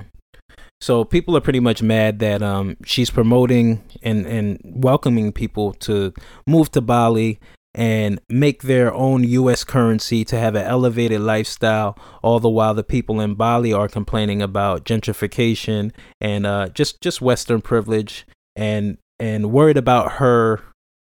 [0.79, 6.13] So people are pretty much mad that um, she's promoting and, and welcoming people to
[6.45, 7.39] move to Bali
[7.73, 9.63] and make their own U.S.
[9.63, 11.97] currency to have an elevated lifestyle.
[12.23, 17.21] All the while, the people in Bali are complaining about gentrification and uh, just just
[17.21, 20.61] Western privilege and and worried about her,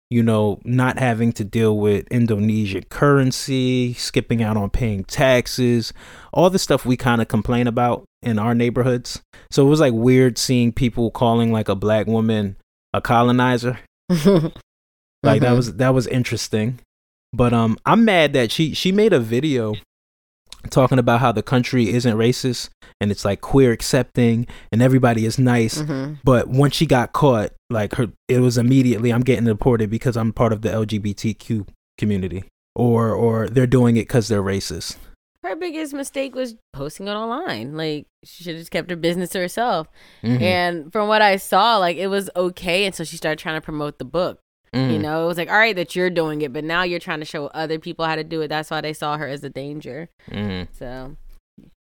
[0.10, 5.92] you know, not having to deal with Indonesian currency, skipping out on paying taxes,
[6.32, 9.22] all the stuff we kind of complain about in our neighborhoods.
[9.50, 12.58] So it was like weird seeing people calling like a black woman
[12.94, 13.80] a colonizer.
[15.26, 15.56] Like that Mhm.
[15.56, 16.80] was that was interesting.
[17.32, 19.76] But um I'm mad that she she made a video
[20.70, 22.70] talking about how the country isn't racist
[23.02, 25.82] and it's like queer accepting and everybody is nice.
[25.82, 26.18] Mhm.
[26.24, 30.32] But once she got caught, like her it was immediately I'm getting deported because I'm
[30.34, 32.46] part of the LGBTQ community.
[32.76, 34.98] Or or they're doing it cuz they're racist.
[35.44, 37.76] Her biggest mistake was posting it online.
[37.76, 39.88] Like she should have just kept her business to herself.
[40.24, 40.42] Mhm.
[40.42, 44.00] And from what I saw, like it was okay until she started trying to promote
[44.00, 44.40] the book.
[44.74, 45.02] You Mhm.
[45.02, 47.26] know, it was like, all right, that you're doing it, but now you're trying to
[47.26, 48.48] show other people how to do it.
[48.48, 50.10] That's why they saw her as a danger.
[50.32, 50.68] Mhm.
[50.72, 51.16] So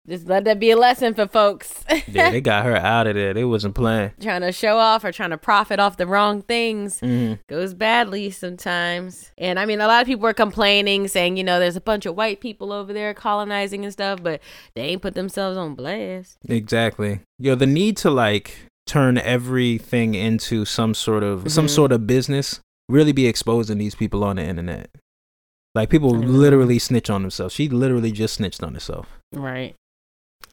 [0.07, 1.83] just let that be a lesson for folks.
[2.07, 3.33] Yeah, they got her out of there.
[3.33, 4.11] They wasn't playing.
[4.21, 7.39] trying to show off or trying to profit off the wrong things Mhm.
[7.49, 9.31] goes badly sometimes.
[9.37, 12.05] And I mean, a lot of people were complaining, saying, you know, there's a bunch
[12.05, 14.41] of white people over there colonizing and stuff, but
[14.75, 16.37] they ain't put themselves on blast.
[16.47, 17.21] Exactly.
[17.39, 21.69] Yo, the need to like turn everything into some sort of some Mhm.
[21.71, 24.89] sort of business really be exposing these people on the internet.
[25.73, 27.53] Like people literally snitch on themselves.
[27.53, 29.07] She literally just snitched on herself.
[29.33, 29.75] Right.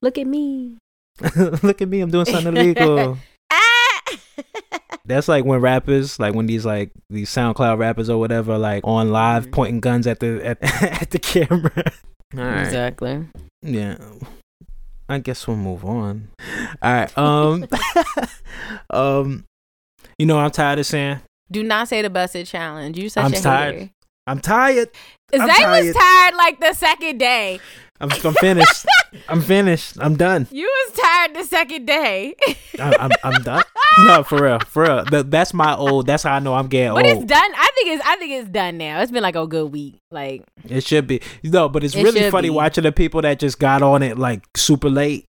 [0.00, 0.78] Look at me.
[1.62, 3.18] Look at me, I'm doing something illegal.
[3.54, 4.00] Ah!
[5.04, 9.10] That's like when rappers, like when these like these SoundCloud rappers or whatever, like on
[9.10, 9.52] live Mhm.
[9.52, 11.92] pointing guns at the at, at the camera.
[12.34, 12.62] All right.
[12.64, 13.26] Exactly.
[13.60, 13.98] Yeah.
[15.08, 16.30] I guess we'll move on.
[16.80, 17.18] All right.
[17.18, 17.66] Um
[18.90, 19.44] um
[20.18, 21.20] you know I'm tired of saying?
[21.52, 22.98] Do not say the Bussit challenge.
[22.98, 23.74] You such I'm a tired.
[23.74, 23.90] hater.
[24.26, 24.88] I'm tired.
[25.34, 26.34] Zay was tired.
[26.36, 27.60] like the second day.
[28.00, 28.86] I'm, I'm finished.
[29.28, 29.96] I'm finished.
[30.00, 30.48] I'm done.
[30.50, 32.34] You was tired the second day.
[32.80, 33.62] I, I'm I'm done.
[34.06, 35.04] No, for real, for real.
[35.04, 36.06] That, that's my old.
[36.06, 37.28] That's how I know I'm getting But it's old.
[37.28, 37.50] done.
[37.54, 39.02] I think it's I think it's done now.
[39.02, 39.98] It's been like a good week.
[40.10, 41.20] Like It should be.
[41.44, 42.54] No, but it's It really funny be.
[42.54, 45.26] watching the people that just got on it like super late.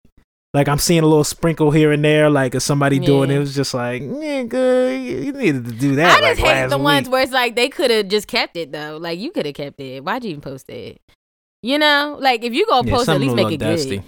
[0.53, 3.35] Like I'm seeing a little sprinkle here and there, like of somebody doing it.
[3.35, 6.17] It was just like, nigga, you you needed to do that.
[6.17, 8.73] I just like, hate the ones where it's like they could have just kept it
[8.73, 8.97] though.
[8.99, 10.03] Like you could have kept it.
[10.03, 11.01] Why'd you even post it?
[11.63, 14.03] You know, like if you gonna Yeah, post, at least make it little good.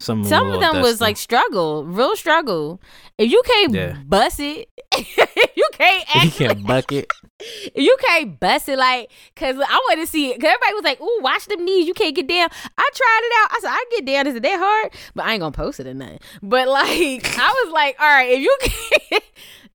[0.00, 2.80] Some of, Some of them was like struggle, real struggle.
[3.16, 3.96] If you can't Yeah.
[4.04, 5.16] bust it, if
[5.76, 7.06] can't If you can't buck it.
[7.74, 10.40] you can't bust it, like, cause I want to see it.
[10.40, 11.86] Cause everybody was like, "Ooh, watch them knees.
[11.86, 13.50] You can't get down." I tried it out.
[13.50, 14.26] I said, "I get down.
[14.26, 16.20] Is it that hard?" But I ain't gonna post it or nothing.
[16.42, 16.86] But like,
[17.38, 19.20] I was like, "All right, if you can,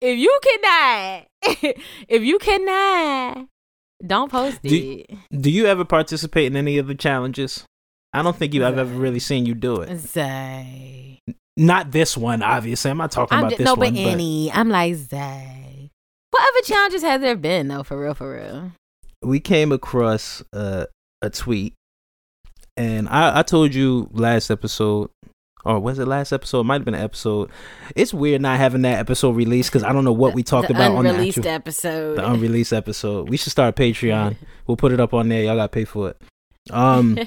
[0.01, 1.27] if you cannot,
[2.07, 3.47] if you cannot,
[4.05, 7.65] don't post Do- it." Do you ever participate in any of the challenges?
[8.13, 9.95] I don't think you I've ever really seen you do it.
[9.99, 11.19] Zay.
[11.55, 12.89] Not this one, obviously.
[12.89, 13.93] I'm not talking I'm about just, this no, one.
[13.93, 14.51] but any.
[14.51, 15.68] I'm like Zay.
[16.31, 17.83] What other challenges has there been though?
[17.83, 18.71] For real, for real.
[19.21, 20.85] we came across uh,
[21.21, 21.73] a tweet,
[22.77, 25.09] and I, I told you last episode,
[25.65, 26.61] or was it last episode?
[26.61, 27.49] It might have been an episode.
[27.95, 30.75] It's weird not having that episode released because I don't know what we talked the
[30.75, 32.17] about on the unreleased episode.
[32.17, 33.29] the unreleased episode.
[33.29, 34.35] We should start a Patreon.
[34.67, 35.43] we'll put it up on there.
[35.43, 36.21] Y'all got to pay for it.
[36.71, 37.17] Um,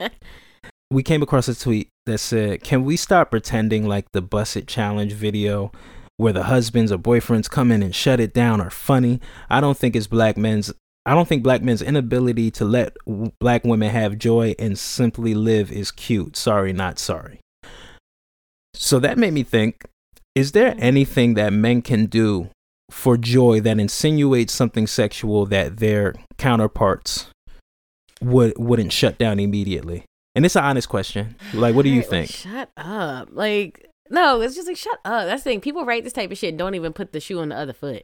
[0.90, 5.12] we came across a tweet that said, "Can we stop pretending like the Bussit Challenge
[5.12, 5.72] video?"
[6.20, 9.22] Where the husbands or boyfriends come in and shut it down are funny.
[9.48, 10.70] I don't think it's black men's
[11.06, 15.32] I don't think black men's inability to let w- black women have joy and simply
[15.32, 16.36] live is cute.
[16.36, 17.40] Sorry, not sorry.
[18.74, 19.86] So that made me think
[20.34, 22.50] is there anything that men can do
[22.90, 27.28] for joy that insinuates something sexual that their counterparts
[28.20, 30.04] would wouldn't shut down immediately?
[30.34, 31.36] And it's an honest question.
[31.54, 32.28] Like what do you think?
[32.28, 33.30] shut up.
[33.32, 35.26] Like, no, it's just like shut up.
[35.26, 35.60] That's the thing.
[35.60, 37.72] People write this type of shit and don't even put the shoe on the other
[37.72, 38.02] foot.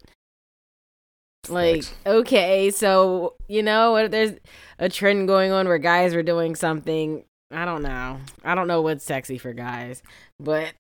[1.49, 1.95] Like, Facts.
[2.07, 4.11] okay, so you know what?
[4.11, 4.33] There's
[4.79, 7.25] a trend going on where guys are doing something.
[7.53, 8.19] I don't know.
[8.43, 10.03] I don't know what's sexy for guys,
[10.41, 10.73] but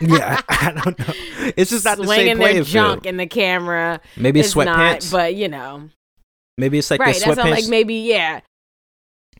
[0.00, 1.14] yeah, I, don't know.
[1.56, 3.06] It's just not the swinging same their junk field.
[3.06, 4.00] in the camera.
[4.16, 4.68] Maybe it's is not,
[5.00, 5.10] sweatpants.
[5.10, 5.88] but you know,
[6.56, 7.14] Maybe it's like right?
[7.16, 7.50] the That's not sweatpants.
[7.50, 8.40] like maybe yeah,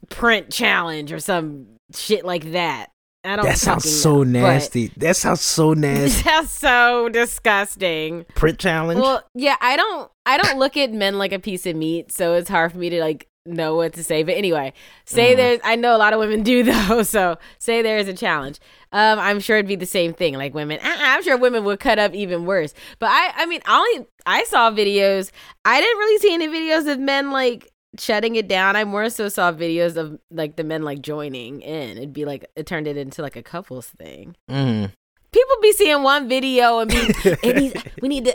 [0.08, 2.88] print challenge or some shit like that.
[3.24, 3.44] I don't.
[3.44, 4.88] that sounds so know, nasty.
[4.96, 6.22] That sounds so nasty.
[6.22, 8.24] That's so disgusting.
[8.34, 9.00] Print challenge.
[9.00, 12.34] Well, yeah, I don't I don't look at men like a piece of meat, so
[12.34, 14.22] it's hard for me to like know what to say.
[14.22, 14.72] But anyway,
[15.04, 15.36] say Mhm.
[15.36, 18.58] there's I know a lot of women do though, so say there's a challenge.
[18.92, 20.34] Um, I'm sure it'd be the same thing.
[20.34, 22.74] Like women, uh-uh, I'm sure women would cut up even worse.
[22.98, 25.30] But I, I mean, I only I saw videos.
[25.64, 28.76] I didn't really see any videos of men like shutting it down.
[28.76, 31.96] I more so saw videos of like the men like joining in.
[31.96, 34.36] It'd be like it turned it into like a couples thing.
[34.50, 34.92] Mm.
[35.32, 36.96] People be seeing one video and be
[37.42, 38.34] it needs, we need to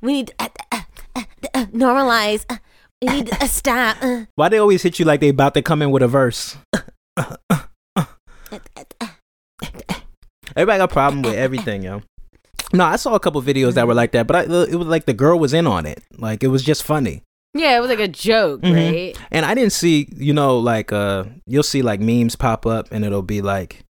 [0.00, 0.80] we need to uh, uh,
[1.16, 1.22] uh,
[1.54, 2.58] uh, normalize uh,
[3.00, 5.62] we need to uh, stop uh, Why they always hit you like they about to
[5.62, 6.56] come in with a verse?
[10.56, 12.02] Everybody got a problem with everything, yo.
[12.72, 15.06] No, I saw a couple videos that were like that, but I, it was like
[15.06, 16.02] the girl was in on it.
[16.16, 17.22] Like it was just funny.
[17.54, 18.74] Yeah it was like a joke Mhm.
[18.74, 22.88] right And I didn't see, you know, like uh you'll see like memes pop up
[22.92, 23.84] and it'll be like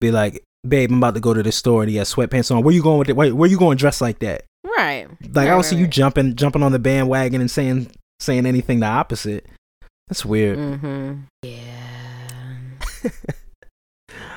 [0.00, 2.62] be like, babe, I'm about to go to the store and he has sweatpants on.
[2.62, 3.16] Where you going with it?
[3.16, 4.44] Where, where you going dressed like that?
[4.64, 7.90] right Like Right, I don't right, see you jumping jumping on the bandwagon and saying
[8.20, 9.46] saying anything the opposite.
[10.08, 10.58] That's weird.
[10.58, 11.66] mm-hmm yeah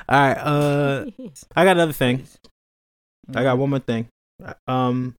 [0.08, 1.06] All right, uh
[1.56, 2.26] I got another thing.
[3.34, 4.08] I got one more thing.
[4.66, 5.14] Um,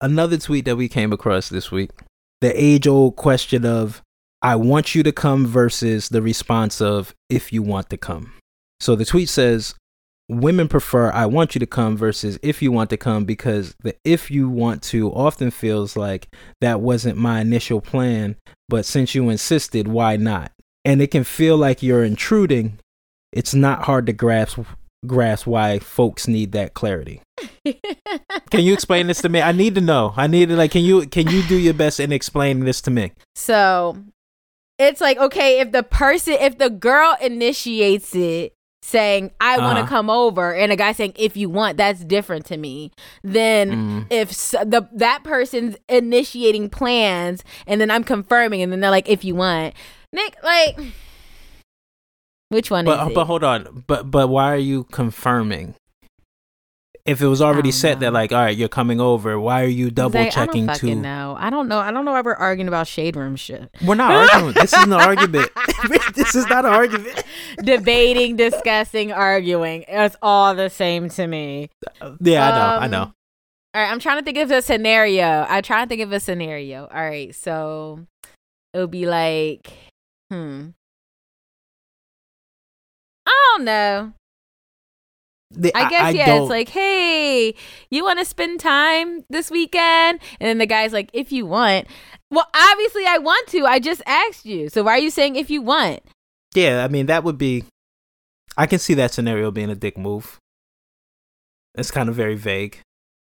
[0.00, 1.90] another tweet that we came across this week:
[2.42, 4.02] the age-old question of
[4.42, 8.34] "I want you to come" versus the response of "If you want to come."
[8.80, 9.74] So the tweet says,
[10.28, 13.94] "Women prefer "I want you to come" versus "If you want to come" because the
[14.04, 18.36] "If you want to" often feels like that wasn't my initial plan,
[18.68, 20.50] but since you insisted, why not?
[20.84, 22.80] And it can feel like you're intruding.
[23.32, 24.58] It's not hard to grasp
[25.06, 27.20] grasp why folks need that clarity.
[28.50, 29.40] Can you explain this to me?
[29.40, 30.12] I need to know.
[30.16, 32.90] I need to like can you can you do your best in explaining this to
[32.90, 33.12] me?
[33.34, 33.96] so
[34.78, 39.82] it's like okay if the person if the girl initiates it saying i want to
[39.82, 39.88] Uh-huh.
[39.88, 42.90] come over and a guy saying if you want that's different to me
[43.22, 44.06] than Mm.
[44.10, 49.08] if s- the that person's initiating plans and then I'm confirming and then they're like
[49.08, 49.74] if you want
[50.12, 50.76] Nick like
[52.52, 53.14] which one But is it?
[53.14, 53.84] but hold on.
[53.86, 55.74] But but why are you confirming?
[57.04, 59.90] if it was already set that like, all right, you're coming over, why are you
[59.90, 61.34] double Like, checking I don't fucking know.
[61.36, 61.80] I don't know.
[61.80, 63.68] I don't know why we're arguing about shade room shit.
[63.84, 64.52] We're not arguing.
[64.54, 65.50] this is an argument.
[66.14, 67.24] this is not an argument.
[67.64, 69.84] Debating, discussing, arguing.
[69.88, 71.70] It's all the same to me.
[72.20, 72.64] Yeah, I know.
[72.82, 73.12] I Um, know.
[73.74, 75.44] All right, I'm trying to think of a scenario.
[75.48, 76.82] I try to think of a scenario.
[76.86, 78.06] All right, so
[78.74, 79.72] it would be like,
[80.30, 80.68] hmm.
[83.32, 84.12] I don't know.
[85.54, 87.54] The- I guess yeah, don't- it's like, hey,
[87.90, 90.20] you want to spend time this weekend?
[90.40, 91.86] And then the guy's like, if you want.
[92.30, 93.66] Well, obviously I want to.
[93.66, 94.68] I just asked you.
[94.70, 96.00] So why are you saying if you want?
[96.54, 96.84] yeah.
[96.84, 97.64] I mean, that would be.
[98.56, 100.38] I can see that scenario being a dick move.
[101.74, 102.78] It's kind of very vague.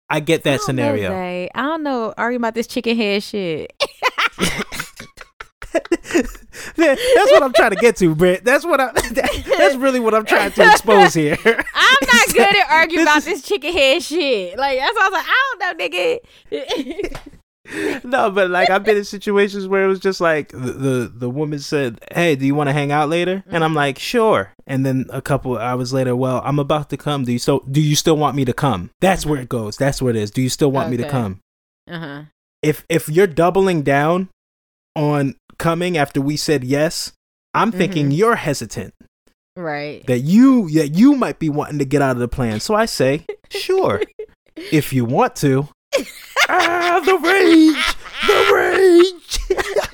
[0.10, 1.13] I get that know, scenario.
[1.13, 2.13] I don't know.
[2.17, 3.72] Arguing about this chicken head shit.
[6.76, 8.43] That's what I'm trying to get to, Britt.
[8.43, 8.91] That's what I.
[8.91, 11.38] that- that's really what I'm trying to expose here.
[11.45, 14.58] I'm not good at arguing This about is- this chicken head shit.
[14.58, 17.19] Like that's why I was like, I don't know, nigga.
[18.04, 21.30] no, but like I've been in situations where it was just like the the, the
[21.30, 24.86] woman said, "Hey, do you want to hang out later?" And I'm like, "Sure." And
[24.86, 27.26] then a couple hours later, "Well, I'm about to come.
[27.26, 29.78] Do you so do you still want me to come?" That's where it goes.
[29.78, 30.32] That's where it is.
[30.32, 31.41] Do you still want me to come?
[31.89, 32.22] uh huh.
[32.63, 34.30] If if you're doubling down
[34.95, 37.12] on coming after we said yes,
[37.54, 38.17] I'm thinking Mhm.
[38.17, 38.93] you're hesitant
[39.56, 40.06] Right.
[40.08, 42.60] that you that you might be wanting to get out of the plan.
[42.60, 44.02] So I say, "Sure."
[44.72, 45.67] if you want to.
[46.50, 47.95] ah, the rage,
[48.28, 49.39] the rage,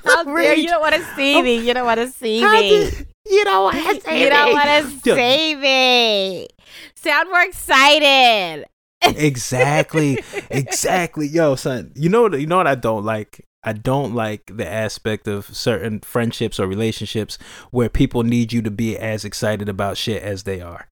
[0.03, 1.55] How the dare you don't want to see me.
[1.67, 2.69] You don't want to see How me.
[2.69, 4.69] did- you don't want to say You don't want
[5.03, 6.47] to see me.
[6.95, 8.65] Sound more excited.
[9.01, 11.27] exactly, exactly.
[11.27, 12.39] Yo, son, you know what?
[12.39, 13.41] You know what I don't like.
[13.65, 17.39] I don't like the aspect of certain friendships or relationships
[17.71, 20.87] where people need you to be as excited about shit as they are.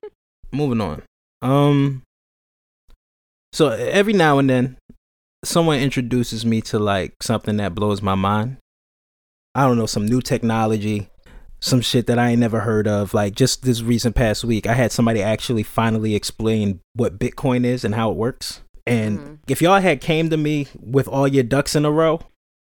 [0.52, 1.02] Moving on.
[1.40, 2.02] Um.
[3.54, 4.76] So every now and then,
[5.42, 8.58] someone introduces me to like something that blows my mind.
[9.54, 11.08] I don't know, some new technology,
[11.60, 13.14] some shit that I ain't never heard of.
[13.14, 17.84] Like just this recent past week, I had somebody actually finally explain what Bitcoin is
[17.84, 18.60] and how it works.
[18.88, 19.38] And Mhm.
[19.48, 22.20] if y'all had came to me with all your ducks in a row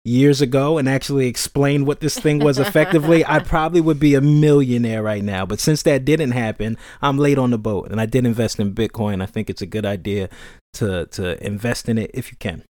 [0.05, 4.21] years ago and actually explained what this thing was effectively, I probably would be a
[4.21, 5.45] millionaire right now.
[5.45, 8.73] But since that didn't happen, I'm late on the boat and I did invest in
[8.73, 9.21] Bitcoin.
[9.23, 10.29] I think it's a good idea
[10.75, 12.63] to to invest in it if you can.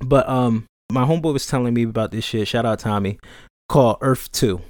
[0.00, 3.18] But um my homeboy was telling me about this shit, shout out Tommy,
[3.68, 4.60] called Earth 2.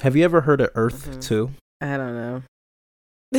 [0.00, 1.20] Have you ever heard of Earth Mhm.
[1.20, 1.50] 2?
[1.80, 2.42] I don't know.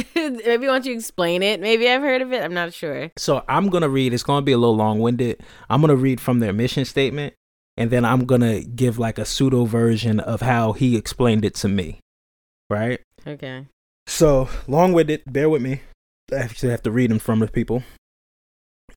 [0.15, 2.43] Maybe once you explain it, maybe I've heard of it.
[2.43, 3.11] I'm not sure.
[3.17, 4.13] So I'm gonna read.
[4.13, 5.41] It's gonna be a little long-winded.
[5.69, 7.33] I'm gonna read from their mission statement,
[7.75, 11.67] and then I'm gonna give like a pseudo version of how he explained it to
[11.67, 11.99] me.
[12.69, 12.99] Right.
[13.25, 13.67] Okay.
[14.07, 15.23] So long-winded.
[15.25, 15.81] Bear with me.
[16.31, 17.83] I actually have to read them from the people.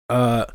[0.09, 0.47] Uh,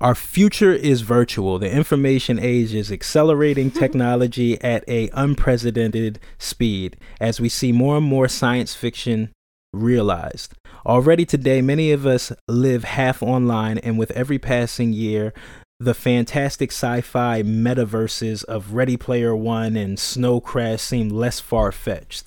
[0.00, 1.58] our future is virtual.
[1.58, 8.06] The information age is accelerating technology at a unprecedented speed as we see more and
[8.06, 9.30] more science fiction
[9.72, 10.54] realized.
[10.86, 15.32] Already today, many of us live half online, and with every passing year,
[15.80, 21.70] the fantastic sci fi metaverses of Ready Player One and Snow Crash seem less far
[21.70, 22.24] fetched.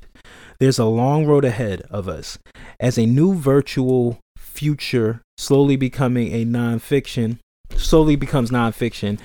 [0.59, 2.37] There's a long road ahead of us.
[2.79, 7.39] As a new virtual future slowly becoming a nonfiction,
[7.75, 9.19] slowly becomes nonfiction,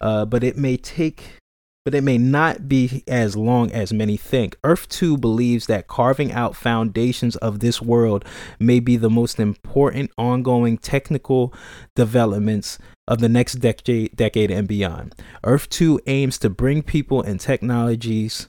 [0.00, 1.36] uh, but it may take
[1.84, 4.56] but it may not be as long as many think.
[4.64, 8.24] Earth 2 believes that carving out foundations of this world
[8.58, 11.54] may be the most important ongoing technical
[11.94, 15.14] developments of the next decade, decade and beyond.
[15.44, 18.48] Earth 2 aims to bring people and technologies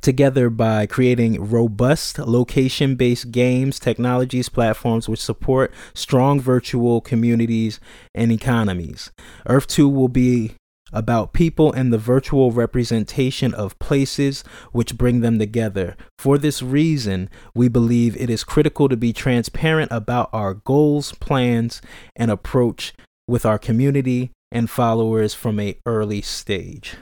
[0.00, 7.80] together by creating robust location based games, technologies, platforms which support strong virtual communities
[8.14, 9.12] and economies.
[9.46, 10.54] Earth 2 will be
[10.94, 15.96] about people and the virtual representation of places which bring them together.
[16.18, 21.82] For this reason, we believe it is critical to be transparent about our goals, plans,
[22.16, 22.94] and approach
[23.28, 26.96] with our community and followers from a early stage.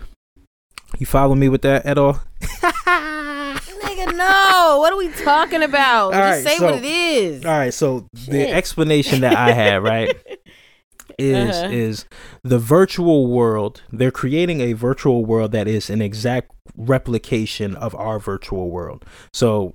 [0.99, 2.21] You follow me with that at all?
[2.43, 4.77] Nigga, no.
[4.79, 6.07] What are we talking about?
[6.07, 7.45] All Just right, say so- what it is.
[7.45, 10.15] All right, so the explanation that I had, right,
[11.18, 11.70] is Uh-huh.
[11.72, 12.07] is
[12.42, 13.83] the virtual world.
[13.92, 19.05] They're creating a virtual world that is an exact replication of our virtual world.
[19.33, 19.75] So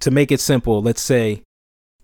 [0.00, 1.42] to make it simple, let's say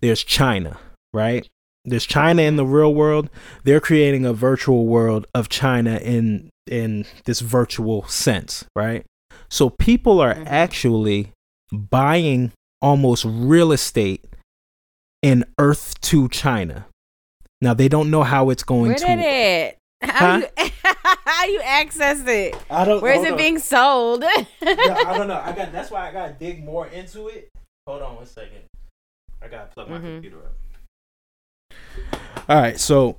[0.00, 0.78] there's China,
[1.12, 1.48] right?
[1.84, 3.28] There's China in the real world.
[3.64, 9.04] They're creating a virtual world of China in in this virtual sense, right?
[9.50, 10.46] So people are Mhm.
[10.46, 11.32] actually
[11.72, 14.24] buying almost real estate
[15.22, 16.86] in Earth 2 China.
[17.62, 19.06] Now they don't know how it's going Where to.
[19.06, 19.78] did it?
[20.02, 20.46] How you
[21.24, 22.56] how you access it?
[22.68, 22.96] I don't.
[22.96, 23.02] Know.
[23.02, 24.24] Where is it being sold?
[24.24, 24.46] I
[25.16, 25.40] don't know.
[25.44, 25.70] I got.
[25.70, 27.48] That's why I got to dig more into it.
[27.86, 28.62] Hold on one second.
[29.40, 30.14] I gotta plug my Mhm.
[30.14, 31.76] computer up.
[32.48, 32.78] All right.
[32.80, 33.16] So,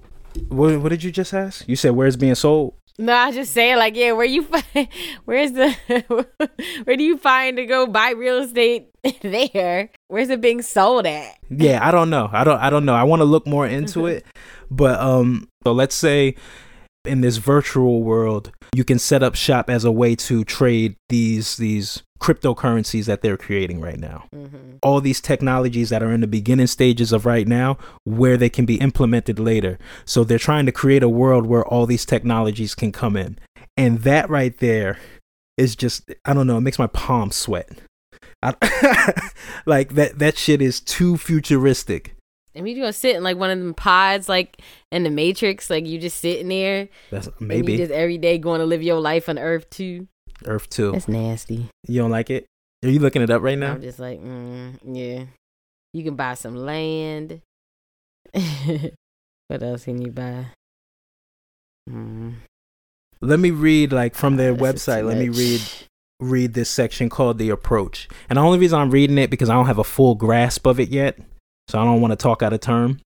[0.49, 1.67] what what did you just ask?
[1.67, 2.73] You said where it's being sold?
[2.99, 4.87] No, I just saying like, yeah, where you find,
[5.25, 5.71] where's the,
[6.83, 8.89] where do you find to go buy real estate
[9.21, 9.89] there?
[10.07, 11.37] Where's it being sold at?
[11.49, 12.29] Yeah, I don't know.
[12.31, 12.59] I don't.
[12.59, 12.93] I don't know.
[12.93, 14.25] I want to look more into it.
[14.69, 16.35] But um, so let's say
[17.05, 21.57] in this virtual world, you can set up shop as a way to trade these
[21.57, 24.23] these cryptocurrencies that they're creating right now.
[24.33, 24.77] Mm-hmm.
[24.81, 28.65] all these technologies that are in the beginning stages of right now where they can
[28.65, 29.77] be implemented later.
[30.05, 33.39] So they're trying to create a world where all these technologies can come in.
[33.75, 34.99] And that right there
[35.57, 37.69] is just I don't know, it makes my palms sweat.
[38.41, 38.53] I,
[39.65, 42.15] like that that shit is too futuristic.
[42.55, 44.61] And you gonna sit in like one of them pods, like
[44.91, 48.65] in the Matrix, like you just sitting there, That's maybe just every day going to
[48.65, 50.07] live your life on Earth 2.
[50.47, 50.91] Earth 2.
[50.91, 51.67] That's nasty.
[51.87, 52.45] You don't like it?
[52.83, 53.73] Are you looking it up right now?
[53.73, 55.25] I'm just like, mm, yeah.
[55.93, 57.41] You can buy some land.
[59.47, 60.47] what else can you buy?
[61.89, 62.35] Mm.
[63.21, 65.05] Let me read like from their too website.
[65.05, 65.61] Let me read
[66.19, 68.07] read this section called the approach.
[68.29, 70.79] And the only reason I'm reading it because I don't have a full grasp of
[70.79, 71.19] it yet.
[71.67, 72.99] So I don't want to talk out of term.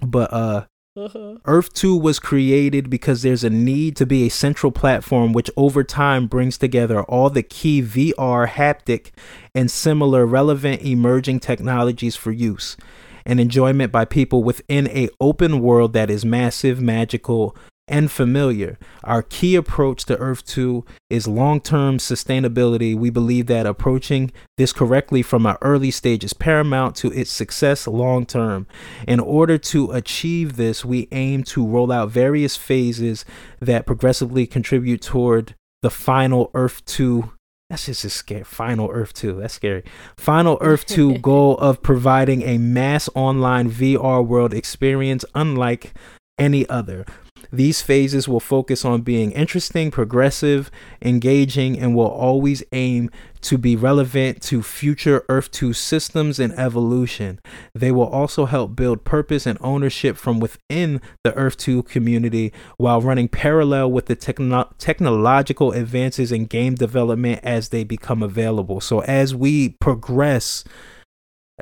[0.00, 0.64] But uh
[0.94, 1.36] Uh-huh.
[1.46, 5.82] Earth 2 was created because there's a need to be a central platform which over
[5.82, 9.10] time brings together all the key VR, haptic,
[9.54, 12.76] and similar relevant emerging technologies for use
[13.24, 17.56] and enjoyment by people within a open world that is massive, magical,
[17.88, 18.78] and familiar.
[19.02, 22.96] Our key approach to Earth 2 is long-term sustainability.
[22.96, 27.86] We believe that approaching this correctly from an early stage is paramount to its success
[27.86, 28.66] long term.
[29.06, 33.24] In order to achieve this, we aim to roll out various phases
[33.60, 37.32] that progressively contribute toward the final Earth 2.
[37.68, 38.44] That's just a scary.
[38.44, 39.40] Final Earth 2.
[39.40, 39.82] That's scary.
[40.16, 45.92] Final Earth 2 goal of providing a mass online VR world experience unlike
[46.38, 47.04] any other.
[47.52, 50.70] These phases will focus on being interesting, progressive,
[51.02, 53.10] engaging, and will always aim
[53.42, 57.40] to be relevant to future Earth 2 systems and evolution.
[57.74, 63.02] They will also help build purpose and ownership from within the Earth 2 community while
[63.02, 68.80] running parallel with the techno- technological advances in game development as they become available.
[68.80, 70.64] So as we progress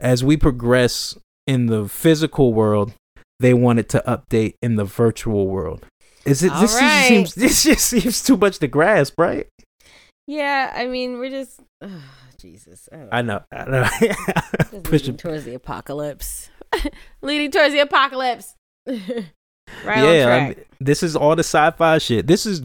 [0.01, 2.95] as we progress in the physical world,
[3.41, 5.87] they wanted to update in the virtual world.
[6.25, 7.09] Is it All this just right.
[7.09, 9.49] seems this just seems too much to grasp, right?
[10.27, 12.03] Yeah, I mean, we're just, ugh, oh,
[12.39, 12.89] Jesus.
[12.93, 13.43] I, don't I know.
[13.51, 13.89] I know.
[14.01, 15.19] Just Push leading it.
[15.19, 16.51] towards the apocalypse.
[17.23, 18.55] leading towards the apocalypse.
[18.87, 19.25] right
[19.85, 22.27] yeah, on I mean, this is all the sci-fi shit.
[22.27, 22.63] This is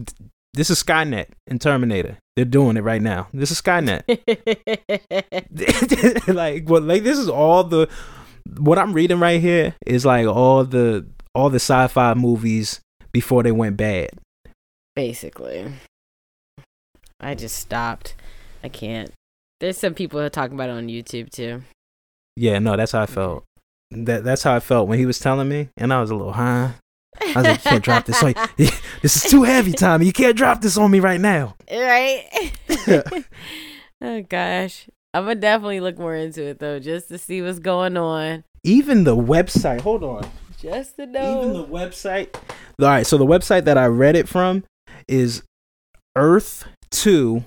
[0.54, 2.18] this is Skynet and Terminator.
[2.36, 3.28] They're doing it right now.
[3.32, 4.02] This is Skynet.
[6.34, 7.88] like what like this is all the
[8.58, 12.80] what I'm reading right here is like all the all the sci-fi movies
[13.12, 14.10] before they went bad.
[14.94, 15.72] Basically,
[17.20, 18.14] I just stopped.
[18.64, 19.10] I can't.
[19.60, 21.62] There's some people who are talking about it on YouTube too.
[22.36, 23.44] Yeah, no, that's how I felt.
[23.90, 26.32] That that's how I felt when he was telling me, and I was a little
[26.32, 26.72] huh.
[27.20, 28.22] I was like, you can't drop this.
[28.22, 30.06] Like, this is too heavy, Tommy.
[30.06, 31.54] You can't drop this on me right now.
[31.70, 32.52] right?
[34.02, 37.96] oh gosh, I'm gonna definitely look more into it though, just to see what's going
[37.96, 38.44] on.
[38.64, 39.80] Even the website.
[39.80, 40.28] Hold on.
[40.60, 41.62] Just to Even know.
[41.62, 42.34] the website.
[42.78, 44.64] All right, so the website that I read it from
[45.08, 45.42] is
[46.18, 47.42] earth2.io.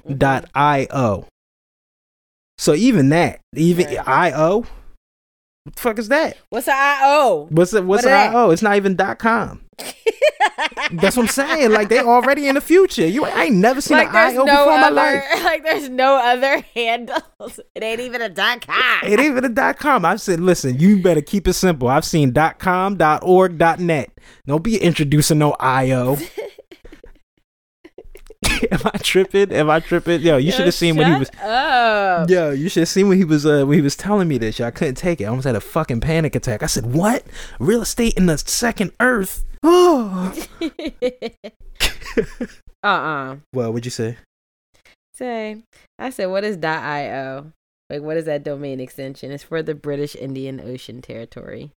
[2.58, 4.08] So even that, even Right.
[4.34, 4.66] IO,
[5.64, 6.38] what the fuck is that?
[6.49, 7.47] What's the IO?
[7.49, 7.74] What's?
[7.74, 8.34] What's What that?
[8.34, 8.51] IO?
[8.51, 9.62] It's not even .com.
[10.91, 11.72] That's what I'm saying.
[11.72, 13.05] Like they already in the future.
[13.05, 15.24] You I ain't never seen like an IO no before in my life.
[15.43, 17.60] like there's no other handles.
[17.76, 19.03] It ain't even a dot com.
[19.03, 20.05] It ain't even a dot com.
[20.05, 21.88] I said, listen, you better keep it simple.
[21.88, 24.12] I've seen dot com, dot org, dot net.
[24.47, 26.18] Don't be introducing no IO.
[28.72, 29.51] Am I tripping?
[29.51, 30.22] Am I tripping?
[30.22, 31.30] Yo, you should have seen when he was.
[31.41, 32.30] Up.
[32.30, 33.45] Yo, you should have seen when he was.
[33.45, 34.60] Uh, when he was telling me this.
[34.60, 35.26] Yo, I couldn't take it.
[35.26, 36.64] I almost had a fucking panic attack.
[36.64, 37.24] I said, "What?
[37.60, 40.34] Real estate in the second Earth?" Oh.
[42.84, 44.18] uh uh well, what'd you say?
[45.14, 45.64] Say,
[45.97, 47.51] I said, what is .io?
[47.89, 49.32] Like, what is that domain extension?
[49.32, 51.72] It's for the British Indian Ocean Territory.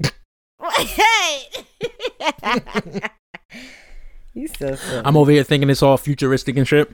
[0.78, 1.40] hey!
[4.38, 5.02] You so silly.
[5.04, 6.90] I'm over here thinking it's all futuristic and shit.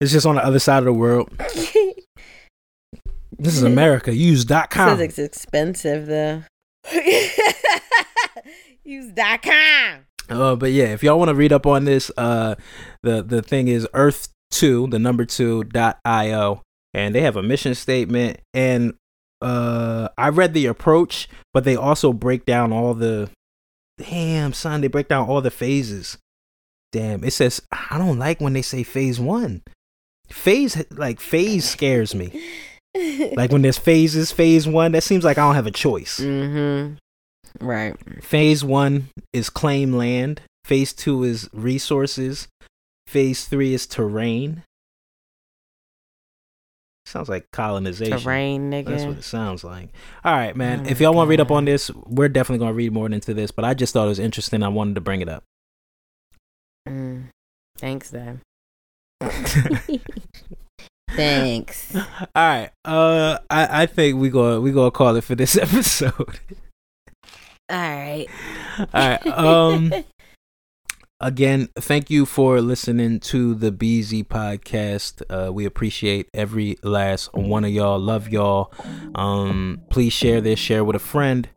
[0.00, 1.30] It's just on the other side of the world.
[3.40, 4.14] This is America.
[4.14, 4.98] Use dot com.
[4.98, 6.42] Says it's expensive though.
[8.84, 10.00] Use dot com.
[10.28, 12.54] Uh, but yeah, if y'all want to read up on this, uh,
[13.02, 16.60] the the thing is Earth Two, the number two dot io,
[16.92, 18.40] and they have a mission statement.
[18.52, 18.92] And
[19.40, 23.30] uh, I read the approach, but they also break down all the.
[23.96, 26.18] Damn, son, they break down all the phases.
[26.92, 29.62] Damn, it says I don't like when they say phase one.
[30.28, 32.42] Phase like phase scares me.
[32.94, 36.18] Like when there's phases, phase one, that seems like I don't have a choice.
[36.18, 36.94] mm-hmm.
[37.64, 37.96] Right.
[38.22, 40.42] Phase one is claim land.
[40.64, 42.48] Phase two is resources.
[43.06, 44.62] Phase three is terrain.
[47.06, 48.18] Sounds like colonization.
[48.18, 48.86] Terrain, nigga.
[48.86, 49.88] That's what it sounds like.
[50.24, 50.84] All right, man.
[50.86, 53.06] Oh if y'all want to read up on this, we're definitely going to read more
[53.06, 54.62] into this, but I just thought it was interesting.
[54.62, 55.42] I wanted to bring it up.
[56.88, 57.28] Mm.
[57.78, 58.38] Thanks, though.
[59.22, 59.30] All
[61.16, 61.94] Thanks.
[61.96, 62.04] All
[62.36, 62.70] right.
[62.84, 66.40] Uh I I think we go we going to call it for this episode.
[67.68, 68.26] All right.
[68.78, 69.26] All right.
[69.26, 69.92] Um
[71.20, 75.22] again, thank you for listening to the BZ podcast.
[75.28, 77.98] Uh, we appreciate every last one of y'all.
[77.98, 78.72] Love y'all.
[79.14, 81.48] Um, please share this, share with a friend,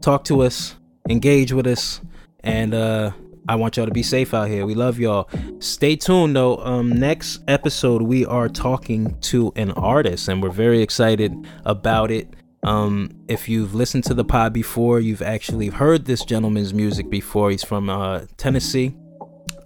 [0.00, 0.76] talk to us,
[1.08, 2.00] engage with us,
[2.44, 3.10] and uh,
[3.48, 4.66] I want y'all to be safe out here.
[4.66, 5.28] We love y'all.
[5.58, 6.58] Stay tuned though.
[6.58, 11.32] Um, next episode we are talking to an artist, and we're very excited
[11.64, 12.28] about it.
[12.62, 17.50] Um, if you've listened to the pod before, you've actually heard this gentleman's music before.
[17.50, 18.94] He's from uh, Tennessee.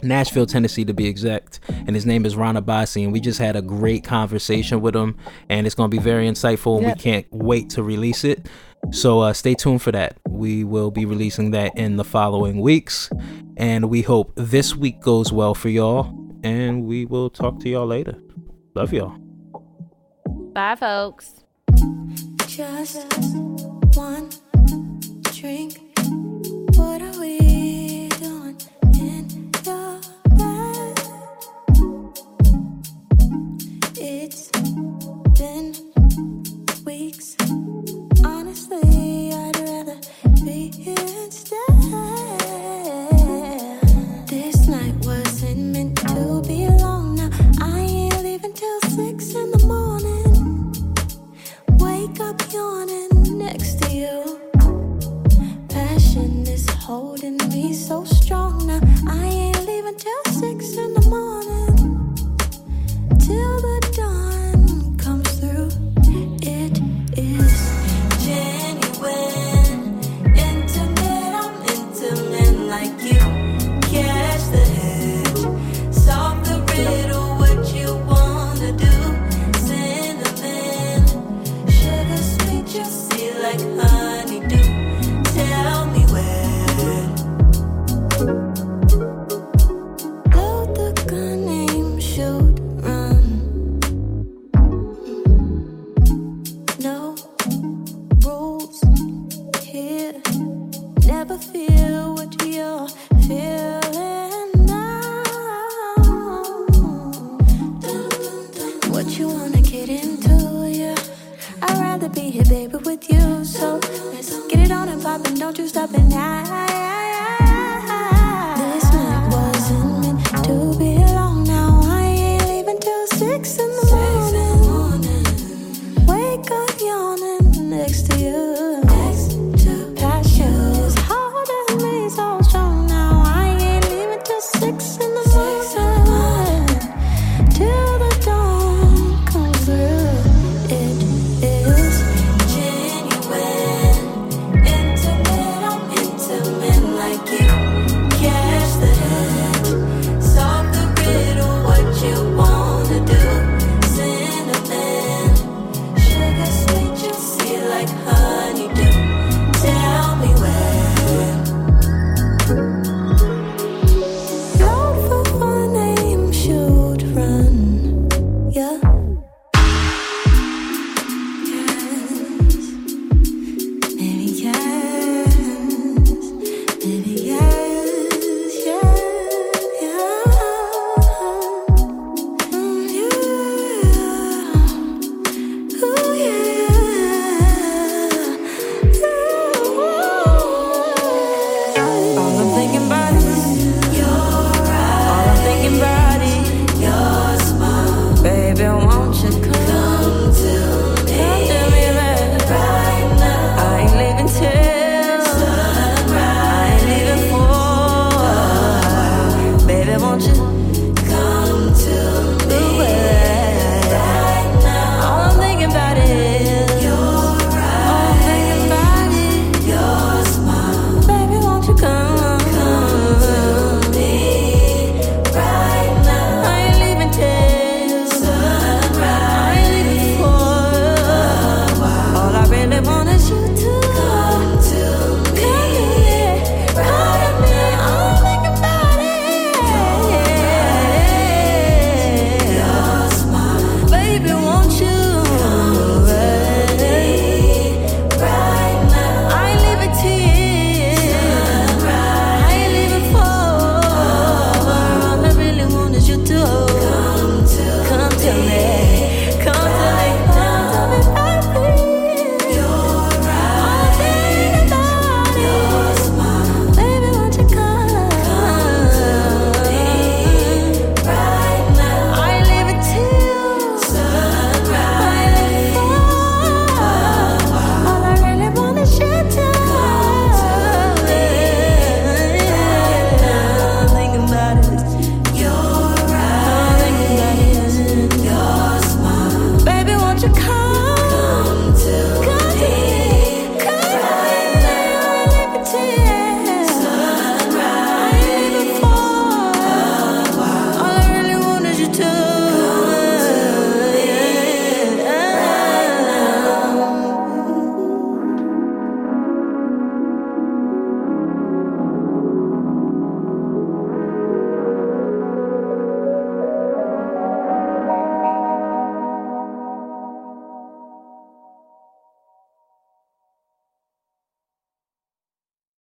[0.05, 1.61] Nashville, Tennessee, to be exact.
[1.68, 3.05] And his name is Ron Abasi.
[3.05, 5.16] And we just had a great conversation with him.
[5.49, 6.78] And it's going to be very insightful.
[6.78, 6.97] And Yep.
[6.97, 8.47] we can't wait to release it.
[8.91, 10.18] So uh, stay tuned for that.
[10.28, 13.11] We will be releasing that in the following weeks.
[13.57, 16.18] And we hope this week goes well for y'all.
[16.43, 18.20] And we will talk to y'all later.
[18.74, 19.16] Love y'all.
[20.53, 21.45] Bye, folks.
[22.47, 22.99] Just
[23.95, 24.28] one
[25.33, 25.82] drink